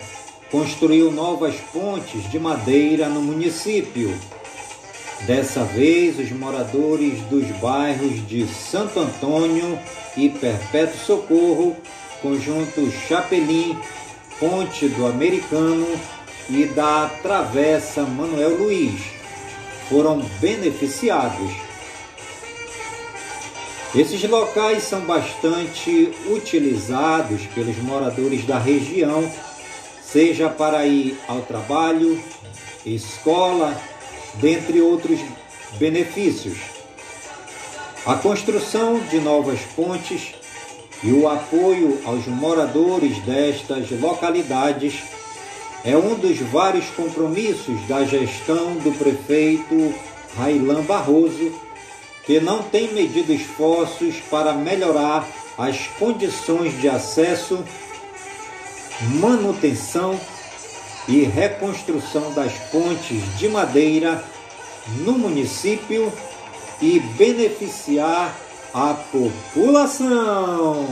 construiu 0.50 1.12
novas 1.12 1.54
pontes 1.72 2.28
de 2.32 2.40
madeira 2.40 3.08
no 3.08 3.22
município. 3.22 4.18
Dessa 5.28 5.64
vez, 5.64 6.18
os 6.18 6.32
moradores 6.32 7.22
dos 7.30 7.46
bairros 7.60 8.28
de 8.28 8.48
Santo 8.48 9.00
Antônio 9.00 9.78
e 10.18 10.28
Perpétuo 10.28 11.00
Socorro, 11.06 11.78
conjunto 12.20 12.92
Chapelim, 13.08 13.78
Ponte 14.40 14.88
do 14.88 15.06
Americano 15.06 15.88
e 16.50 16.66
da 16.66 17.12
Travessa 17.22 18.02
Manuel 18.02 18.58
Luiz 18.58 19.21
foram 19.92 20.20
beneficiados. 20.40 21.52
Esses 23.94 24.24
locais 24.24 24.84
são 24.84 25.02
bastante 25.02 26.14
utilizados 26.30 27.42
pelos 27.48 27.76
moradores 27.80 28.46
da 28.46 28.58
região, 28.58 29.30
seja 30.02 30.50
para 30.50 30.86
ir 30.86 31.20
ao 31.28 31.42
trabalho, 31.42 32.24
escola, 32.86 33.78
dentre 34.36 34.80
outros 34.80 35.20
benefícios. 35.74 36.58
A 38.06 38.16
construção 38.16 38.98
de 39.10 39.20
novas 39.20 39.60
pontes 39.76 40.34
e 41.04 41.12
o 41.12 41.28
apoio 41.28 42.02
aos 42.06 42.26
moradores 42.28 43.20
destas 43.24 43.92
localidades 44.00 45.04
é 45.84 45.98
um 45.98 46.16
dos 46.16 46.38
vários 46.40 46.86
compromissos 46.92 47.88
da 47.88 48.04
gestão 48.04 48.76
do 48.76 48.92
prefeito 48.98 49.94
Railan 50.38 50.84
Barroso, 50.84 51.52
que 52.26 52.40
não 52.40 52.62
tem 52.64 52.94
medido 52.94 53.34
esforços 53.34 54.18
para 54.30 54.54
melhorar 54.54 55.28
as 55.58 55.88
condições 56.00 56.80
de 56.80 56.88
acesso, 56.88 57.64
manutenção 59.20 60.20
e 61.08 61.24
reconstrução 61.24 62.32
das 62.34 62.54
pontes 62.72 63.38
de 63.38 63.50
madeira 63.50 64.24
no 65.00 65.14
município 65.14 66.14
e 66.80 67.00
beneficiar 67.00 68.36
a 68.74 68.94
população. 69.12 70.86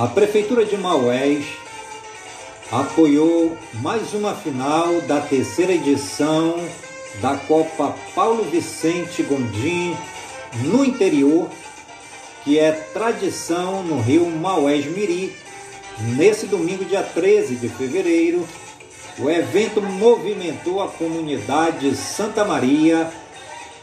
A 0.00 0.06
Prefeitura 0.06 0.64
de 0.64 0.78
Maués 0.78 1.44
apoiou 2.72 3.54
mais 3.82 4.14
uma 4.14 4.34
final 4.34 4.98
da 5.02 5.20
terceira 5.20 5.74
edição 5.74 6.58
da 7.20 7.36
Copa 7.36 7.94
Paulo 8.14 8.44
Vicente 8.44 9.22
Gondim 9.22 9.94
no 10.64 10.86
interior, 10.86 11.50
que 12.42 12.58
é 12.58 12.72
tradição 12.72 13.82
no 13.82 14.00
Rio 14.00 14.24
Maués 14.24 14.86
Miri. 14.86 15.36
Nesse 16.16 16.46
domingo, 16.46 16.82
dia 16.82 17.02
13 17.02 17.56
de 17.56 17.68
fevereiro, 17.68 18.48
o 19.18 19.28
evento 19.28 19.82
movimentou 19.82 20.82
a 20.82 20.88
comunidade 20.88 21.94
Santa 21.94 22.42
Maria, 22.42 23.06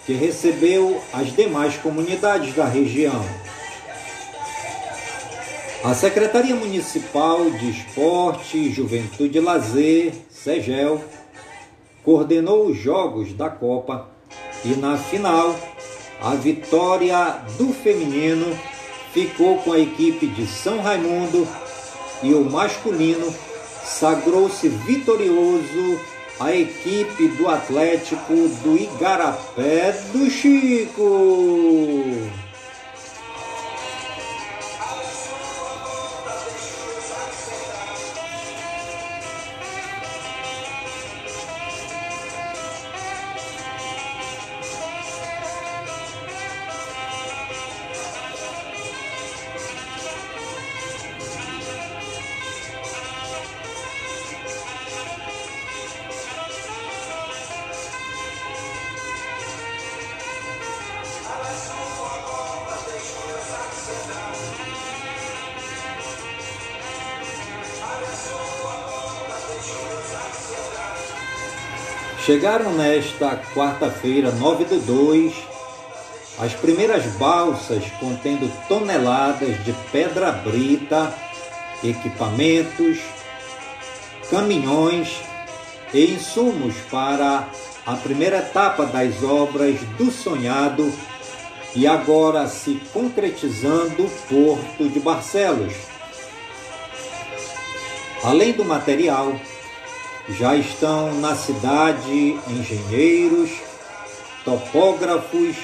que 0.08 0.14
recebeu 0.14 1.00
as 1.14 1.32
demais 1.32 1.78
comunidades 1.78 2.56
da 2.56 2.66
região. 2.66 3.24
A 5.84 5.94
Secretaria 5.94 6.56
Municipal 6.56 7.50
de 7.52 7.70
Esporte, 7.70 8.72
Juventude 8.72 9.38
e 9.38 9.42
Lazer, 9.42 10.12
SEGEL, 10.30 11.02
coordenou 12.04 12.66
os 12.66 12.78
jogos 12.78 13.32
da 13.34 13.50
Copa 13.50 14.10
e 14.66 14.70
na 14.70 14.98
final 14.98 15.56
a 16.20 16.34
vitória 16.34 17.42
do 17.58 17.72
feminino 17.72 18.58
ficou 19.14 19.60
com 19.60 19.72
a 19.72 19.80
equipe 19.80 20.26
de 20.26 20.48
São 20.48 20.82
Raimundo 20.82 21.48
e 22.24 22.34
o 22.34 22.44
masculino 22.44 23.34
sagrou-se 23.84 24.68
vitorioso 24.68 26.00
a 26.40 26.54
equipe 26.54 27.28
do 27.30 27.48
Atlético 27.48 28.34
do 28.64 28.78
Igarapé 28.78 29.92
do 30.12 30.30
Chico. 30.30 32.47
Chegaram 72.28 72.74
nesta 72.74 73.38
quarta-feira, 73.56 74.34
9 74.34 74.66
de 74.66 74.80
2, 74.80 75.34
as 76.40 76.52
primeiras 76.56 77.06
balsas 77.14 77.82
contendo 78.02 78.52
toneladas 78.68 79.64
de 79.64 79.72
pedra 79.94 80.34
brita, 80.34 81.14
equipamentos, 81.82 83.00
caminhões 84.30 85.22
e 85.94 86.16
insumos 86.16 86.76
para 86.92 87.48
a 87.86 87.96
primeira 87.96 88.40
etapa 88.40 88.86
das 88.86 89.24
obras 89.24 89.80
do 89.98 90.12
sonhado 90.12 90.92
e 91.74 91.88
agora 91.88 92.46
se 92.50 92.82
concretizando 92.92 94.04
o 94.04 94.10
Porto 94.28 94.90
de 94.90 95.00
Barcelos. 95.00 95.76
Além 98.22 98.52
do 98.52 98.66
material, 98.66 99.34
já 100.30 100.56
estão 100.56 101.14
na 101.20 101.36
cidade 101.36 102.38
engenheiros, 102.48 103.52
topógrafos 104.44 105.56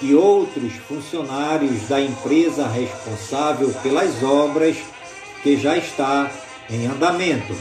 e 0.00 0.14
outros 0.14 0.74
funcionários 0.88 1.88
da 1.88 2.00
empresa 2.00 2.66
responsável 2.66 3.72
pelas 3.82 4.22
obras 4.22 4.76
que 5.42 5.56
já 5.56 5.76
está 5.76 6.30
em 6.68 6.86
andamento. 6.86 7.54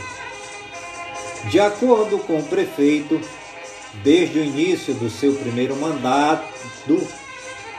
De 1.46 1.60
acordo 1.60 2.20
com 2.20 2.40
o 2.40 2.44
prefeito, 2.44 3.20
desde 4.04 4.40
o 4.40 4.44
início 4.44 4.94
do 4.94 5.10
seu 5.10 5.34
primeiro 5.36 5.76
mandato, 5.76 6.46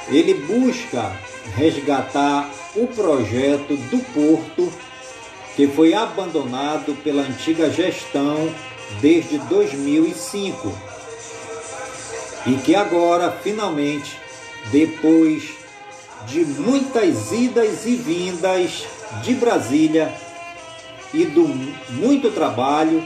ele 0.09 0.35
busca 0.35 1.12
resgatar 1.57 2.51
o 2.75 2.87
projeto 2.87 3.77
do 3.77 3.99
porto 4.12 4.73
que 5.57 5.66
foi 5.68 5.94
abandonado 5.94 6.94
pela 7.03 7.22
antiga 7.22 7.70
gestão 7.70 8.53
desde 9.00 9.38
2005 9.38 10.92
e 12.46 12.55
que 12.57 12.74
agora, 12.74 13.30
finalmente, 13.30 14.18
depois 14.70 15.55
de 16.26 16.44
muitas 16.44 17.32
idas 17.32 17.86
e 17.86 17.96
vindas 17.96 18.84
de 19.22 19.32
Brasília 19.34 20.12
e 21.12 21.24
do 21.24 21.48
muito 21.90 22.30
trabalho, 22.30 23.05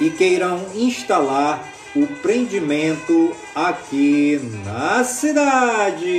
e 0.01 0.09
queiram 0.09 0.59
instalar 0.75 1.63
o 1.95 2.07
prendimento 2.07 3.35
aqui 3.53 4.41
na 4.65 5.03
cidade. 5.03 6.11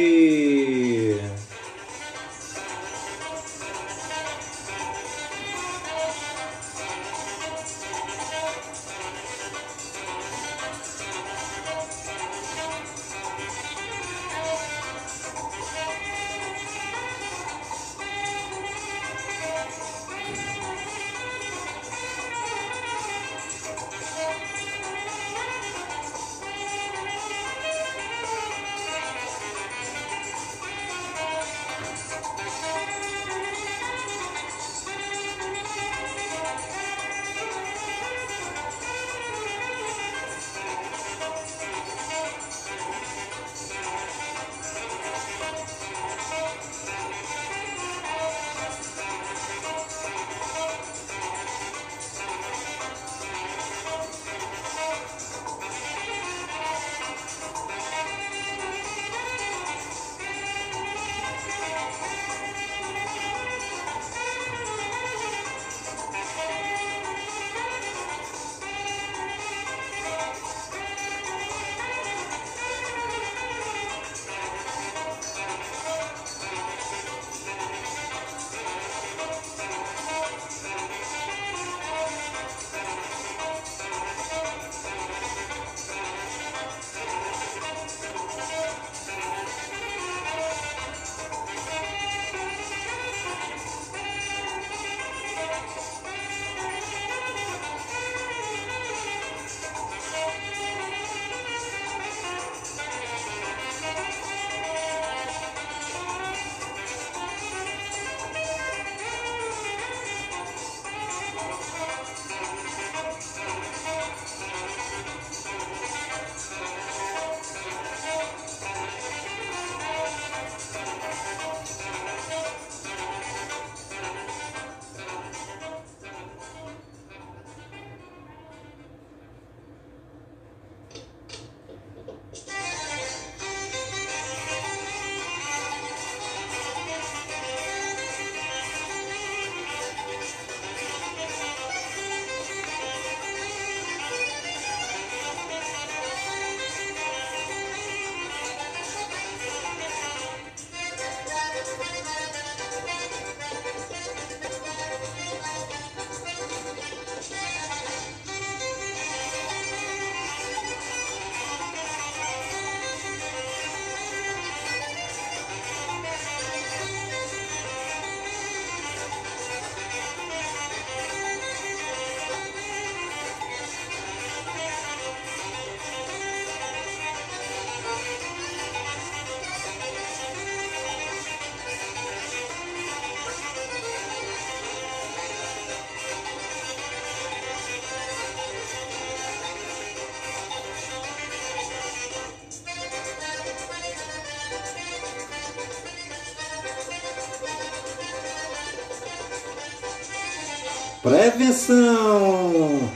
Prevenção. 201.03 202.89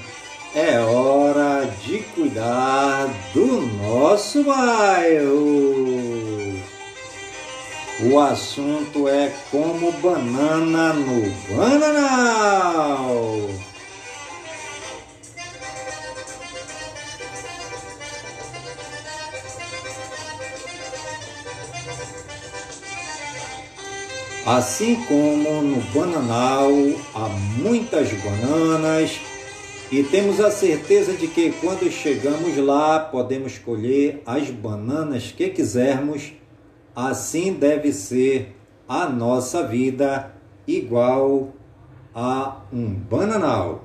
É 0.54 0.78
hora 0.80 1.68
de 1.84 1.98
cuidar 2.14 3.08
do 3.34 3.62
nosso 3.82 4.44
bairro. 4.44 6.16
O 8.10 8.18
assunto 8.18 9.08
é 9.08 9.32
como 9.50 9.90
banana 9.92 10.92
no 10.92 11.30
bananal. 11.54 13.35
Assim 24.46 24.94
como 25.06 25.60
no 25.60 25.80
bananal 25.92 26.70
há 27.12 27.28
muitas 27.58 28.12
bananas 28.12 29.18
e 29.90 30.04
temos 30.04 30.38
a 30.38 30.52
certeza 30.52 31.14
de 31.14 31.26
que 31.26 31.50
quando 31.60 31.90
chegamos 31.90 32.56
lá 32.56 33.00
podemos 33.00 33.58
colher 33.58 34.22
as 34.24 34.48
bananas 34.48 35.32
que 35.32 35.48
quisermos, 35.48 36.32
assim 36.94 37.54
deve 37.54 37.92
ser 37.92 38.56
a 38.88 39.08
nossa 39.08 39.66
vida 39.66 40.32
igual 40.64 41.52
a 42.14 42.62
um 42.72 42.94
bananal. 42.94 43.84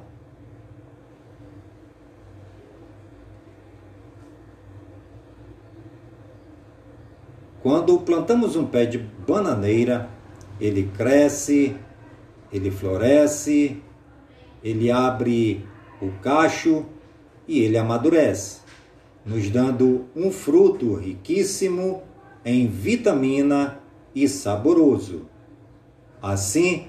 Quando 7.64 7.98
plantamos 8.02 8.56
um 8.56 8.68
pé 8.68 8.86
de 8.86 9.00
bananeira, 9.00 10.21
ele 10.62 10.92
cresce, 10.96 11.76
ele 12.54 12.70
floresce, 12.70 13.82
ele 14.64 14.92
abre 14.92 15.66
o 16.00 16.12
cacho 16.22 16.86
e 17.48 17.62
ele 17.62 17.80
amadurece, 17.80 18.62
nos 19.26 19.50
dando 19.50 20.06
um 20.16 20.30
fruto 20.30 20.94
riquíssimo 20.94 22.04
em 22.46 22.68
vitamina 22.68 23.80
e 24.14 24.28
saboroso. 24.30 25.26
Assim, 26.22 26.88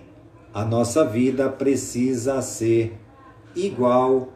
a 0.52 0.66
nossa 0.66 1.02
vida 1.02 1.48
precisa 1.48 2.42
ser 2.42 2.98
igual 3.56 4.34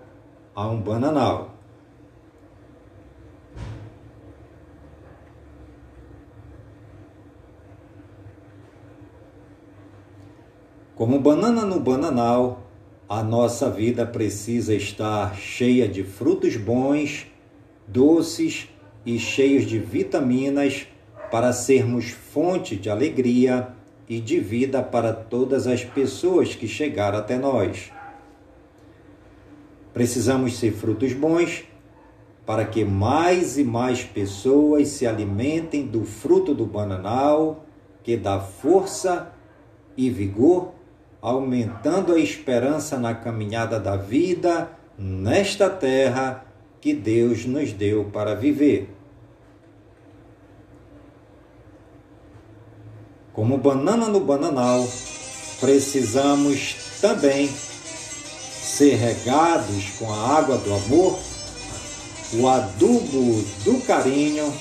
a 0.54 0.66
um 0.66 0.80
bananal. 0.80 1.55
Como 10.96 11.20
banana 11.20 11.66
no 11.66 11.78
bananal, 11.78 12.62
a 13.06 13.22
nossa 13.22 13.68
vida 13.68 14.06
precisa 14.06 14.74
estar 14.74 15.36
cheia 15.36 15.86
de 15.86 16.02
frutos 16.02 16.56
bons, 16.56 17.26
doces 17.86 18.70
e 19.04 19.18
cheios 19.18 19.66
de 19.66 19.78
vitaminas 19.78 20.86
para 21.30 21.52
sermos 21.52 22.08
fonte 22.12 22.76
de 22.76 22.88
alegria 22.88 23.74
e 24.08 24.18
de 24.18 24.40
vida 24.40 24.82
para 24.82 25.12
todas 25.12 25.66
as 25.66 25.84
pessoas 25.84 26.54
que 26.54 26.66
chegaram 26.66 27.18
até 27.18 27.36
nós. 27.36 27.92
Precisamos 29.92 30.56
ser 30.56 30.72
frutos 30.72 31.12
bons 31.12 31.64
para 32.46 32.64
que 32.64 32.86
mais 32.86 33.58
e 33.58 33.64
mais 33.64 34.02
pessoas 34.02 34.88
se 34.88 35.06
alimentem 35.06 35.86
do 35.86 36.06
fruto 36.06 36.54
do 36.54 36.64
bananal, 36.64 37.66
que 38.02 38.16
dá 38.16 38.40
força 38.40 39.30
e 39.94 40.08
vigor 40.08 40.75
aumentando 41.20 42.14
a 42.14 42.18
esperança 42.18 42.98
na 42.98 43.14
caminhada 43.14 43.80
da 43.80 43.96
vida 43.96 44.70
nesta 44.98 45.68
terra 45.68 46.44
que 46.80 46.94
Deus 46.94 47.44
nos 47.44 47.72
deu 47.72 48.04
para 48.12 48.34
viver. 48.34 48.90
Como 53.32 53.58
banana 53.58 54.08
no 54.08 54.20
bananal, 54.20 54.86
precisamos 55.60 56.76
também 57.00 57.48
ser 57.48 58.94
regados 58.94 59.90
com 59.98 60.12
a 60.12 60.38
água 60.38 60.56
do 60.58 60.74
amor, 60.74 61.18
o 62.34 62.48
adubo 62.48 63.44
do 63.64 63.80
carinho, 63.86 64.52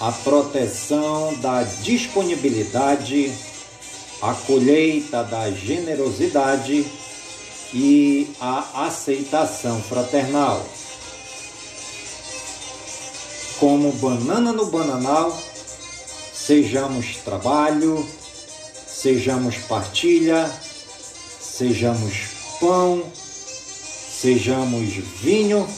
a 0.00 0.12
proteção 0.12 1.34
da 1.40 1.62
disponibilidade 1.62 3.32
a 4.20 4.34
colheita 4.34 5.22
da 5.22 5.50
generosidade 5.50 6.84
e 7.72 8.28
a 8.40 8.86
aceitação 8.86 9.80
fraternal. 9.82 10.64
Como 13.60 13.92
banana 13.92 14.52
no 14.52 14.66
bananal, 14.66 15.36
sejamos 16.32 17.16
trabalho, 17.24 18.06
sejamos 18.86 19.56
partilha, 19.58 20.50
sejamos 21.40 22.14
pão, 22.60 23.04
sejamos 23.14 24.94
vinho, 25.20 25.68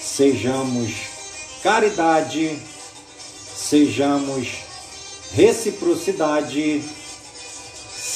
sejamos 0.00 0.92
caridade, 1.62 2.58
sejamos 3.56 4.48
reciprocidade 5.32 6.82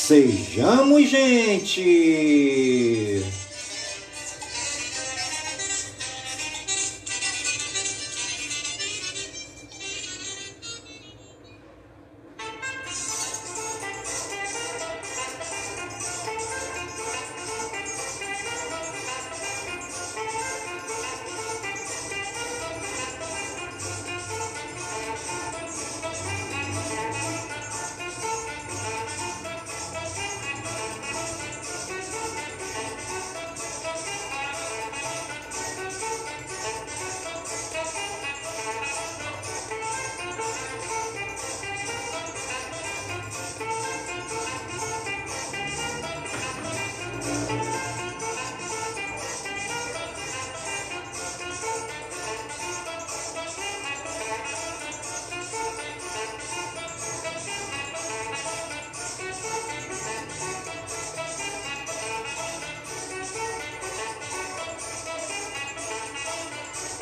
Sejamos 0.08 1.10
gente! 1.10 1.84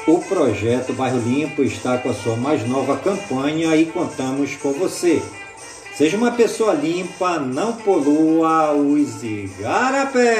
O 0.07 0.21
projeto 0.21 0.93
Bairro 0.93 1.19
Limpo 1.19 1.65
está 1.65 1.99
com 1.99 2.11
a 2.11 2.15
sua 2.15 2.37
mais 2.37 2.65
nova 2.69 2.97
campanha 2.97 3.75
e 3.75 3.87
contamos 3.87 4.55
com 4.55 4.73
você. 4.73 5.21
Seja 5.97 6.17
uma 6.17 6.31
pessoa 6.31 6.75
limpa, 6.75 7.41
não 7.41 7.73
polua 7.73 8.73
os 8.73 9.25
igarapés. 9.25 10.37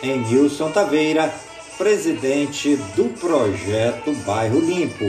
Em 0.00 0.20
Nilson 0.20 0.70
Taveira, 0.70 1.34
presidente 1.76 2.76
do 2.94 3.06
projeto 3.18 4.12
Bairro 4.24 4.60
Limpo. 4.60 5.06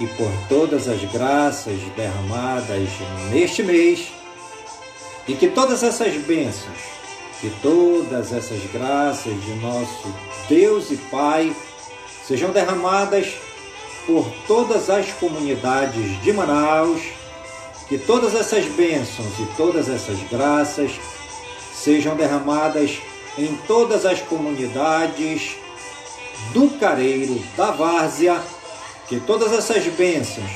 e 0.00 0.06
por 0.08 0.28
todas 0.48 0.88
as 0.88 1.00
graças 1.12 1.78
derramadas 1.94 2.88
neste 3.30 3.62
mês, 3.62 4.08
e 5.28 5.34
que 5.34 5.46
todas 5.46 5.84
essas 5.84 6.12
bênçãos, 6.24 6.80
que 7.40 7.50
todas 7.62 8.32
essas 8.32 8.60
graças 8.72 9.44
de 9.44 9.54
nosso 9.60 10.12
Deus 10.48 10.90
e 10.90 10.96
Pai 10.96 11.54
sejam 12.24 12.50
derramadas 12.50 13.45
por 14.06 14.24
todas 14.46 14.88
as 14.88 15.12
comunidades 15.14 16.22
de 16.22 16.32
Manaus, 16.32 17.02
que 17.88 17.98
todas 17.98 18.34
essas 18.34 18.64
bênçãos 18.66 19.38
e 19.38 19.46
todas 19.56 19.88
essas 19.88 20.18
graças 20.30 20.92
sejam 21.74 22.16
derramadas 22.16 22.98
em 23.36 23.54
todas 23.66 24.06
as 24.06 24.20
comunidades 24.22 25.56
do 26.52 26.70
Careiro, 26.78 27.40
da 27.56 27.70
Várzea, 27.70 28.40
que 29.08 29.20
todas 29.20 29.52
essas 29.52 29.84
bênçãos 29.86 30.50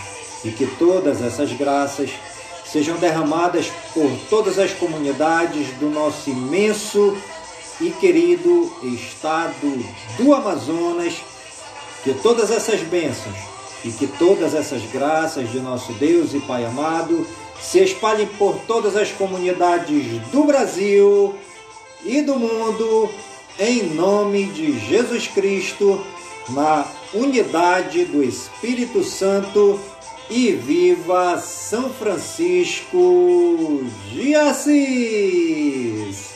e 0.45 0.51
que 0.51 0.67
todas 0.67 1.21
essas 1.21 1.53
graças 1.53 2.11
sejam 2.65 2.97
derramadas 2.97 3.71
por 3.93 4.11
todas 4.29 4.59
as 4.59 4.73
comunidades 4.73 5.69
do 5.79 5.91
nosso 5.91 6.31
imenso 6.31 7.17
e 7.81 7.91
querido 7.91 8.73
estado 8.83 9.85
do 10.17 10.35
Amazonas 10.35 11.15
que 12.03 12.15
todas 12.15 12.51
essas 12.51 12.81
bênçãos 12.83 13.37
e 13.85 13.91
que 13.91 14.07
todas 14.07 14.55
essas 14.55 14.83
graças 14.91 15.51
de 15.51 15.61
nosso 15.61 15.93
Deus 15.95 16.35
e 16.35 16.41
Pai 16.41 16.65
amado 16.65 17.27
se 17.61 17.79
espalhem 17.81 18.27
por 18.27 18.57
todas 18.67 18.97
as 18.97 19.11
comunidades 19.13 20.21
do 20.33 20.45
Brasil 20.45 21.35
e 22.05 22.23
do 22.23 22.37
mundo, 22.37 23.11
em 23.59 23.83
nome 23.95 24.47
de 24.47 24.79
Jesus 24.89 25.29
Cristo, 25.29 26.03
na 26.49 26.87
unidade 27.13 28.05
do 28.07 28.23
Espírito 28.23 29.05
Santo 29.05 29.79
e 30.31 30.53
viva 30.53 31.39
São 31.39 31.91
Francisco 31.91 33.85
de 34.11 34.35
Assis! 34.35 36.30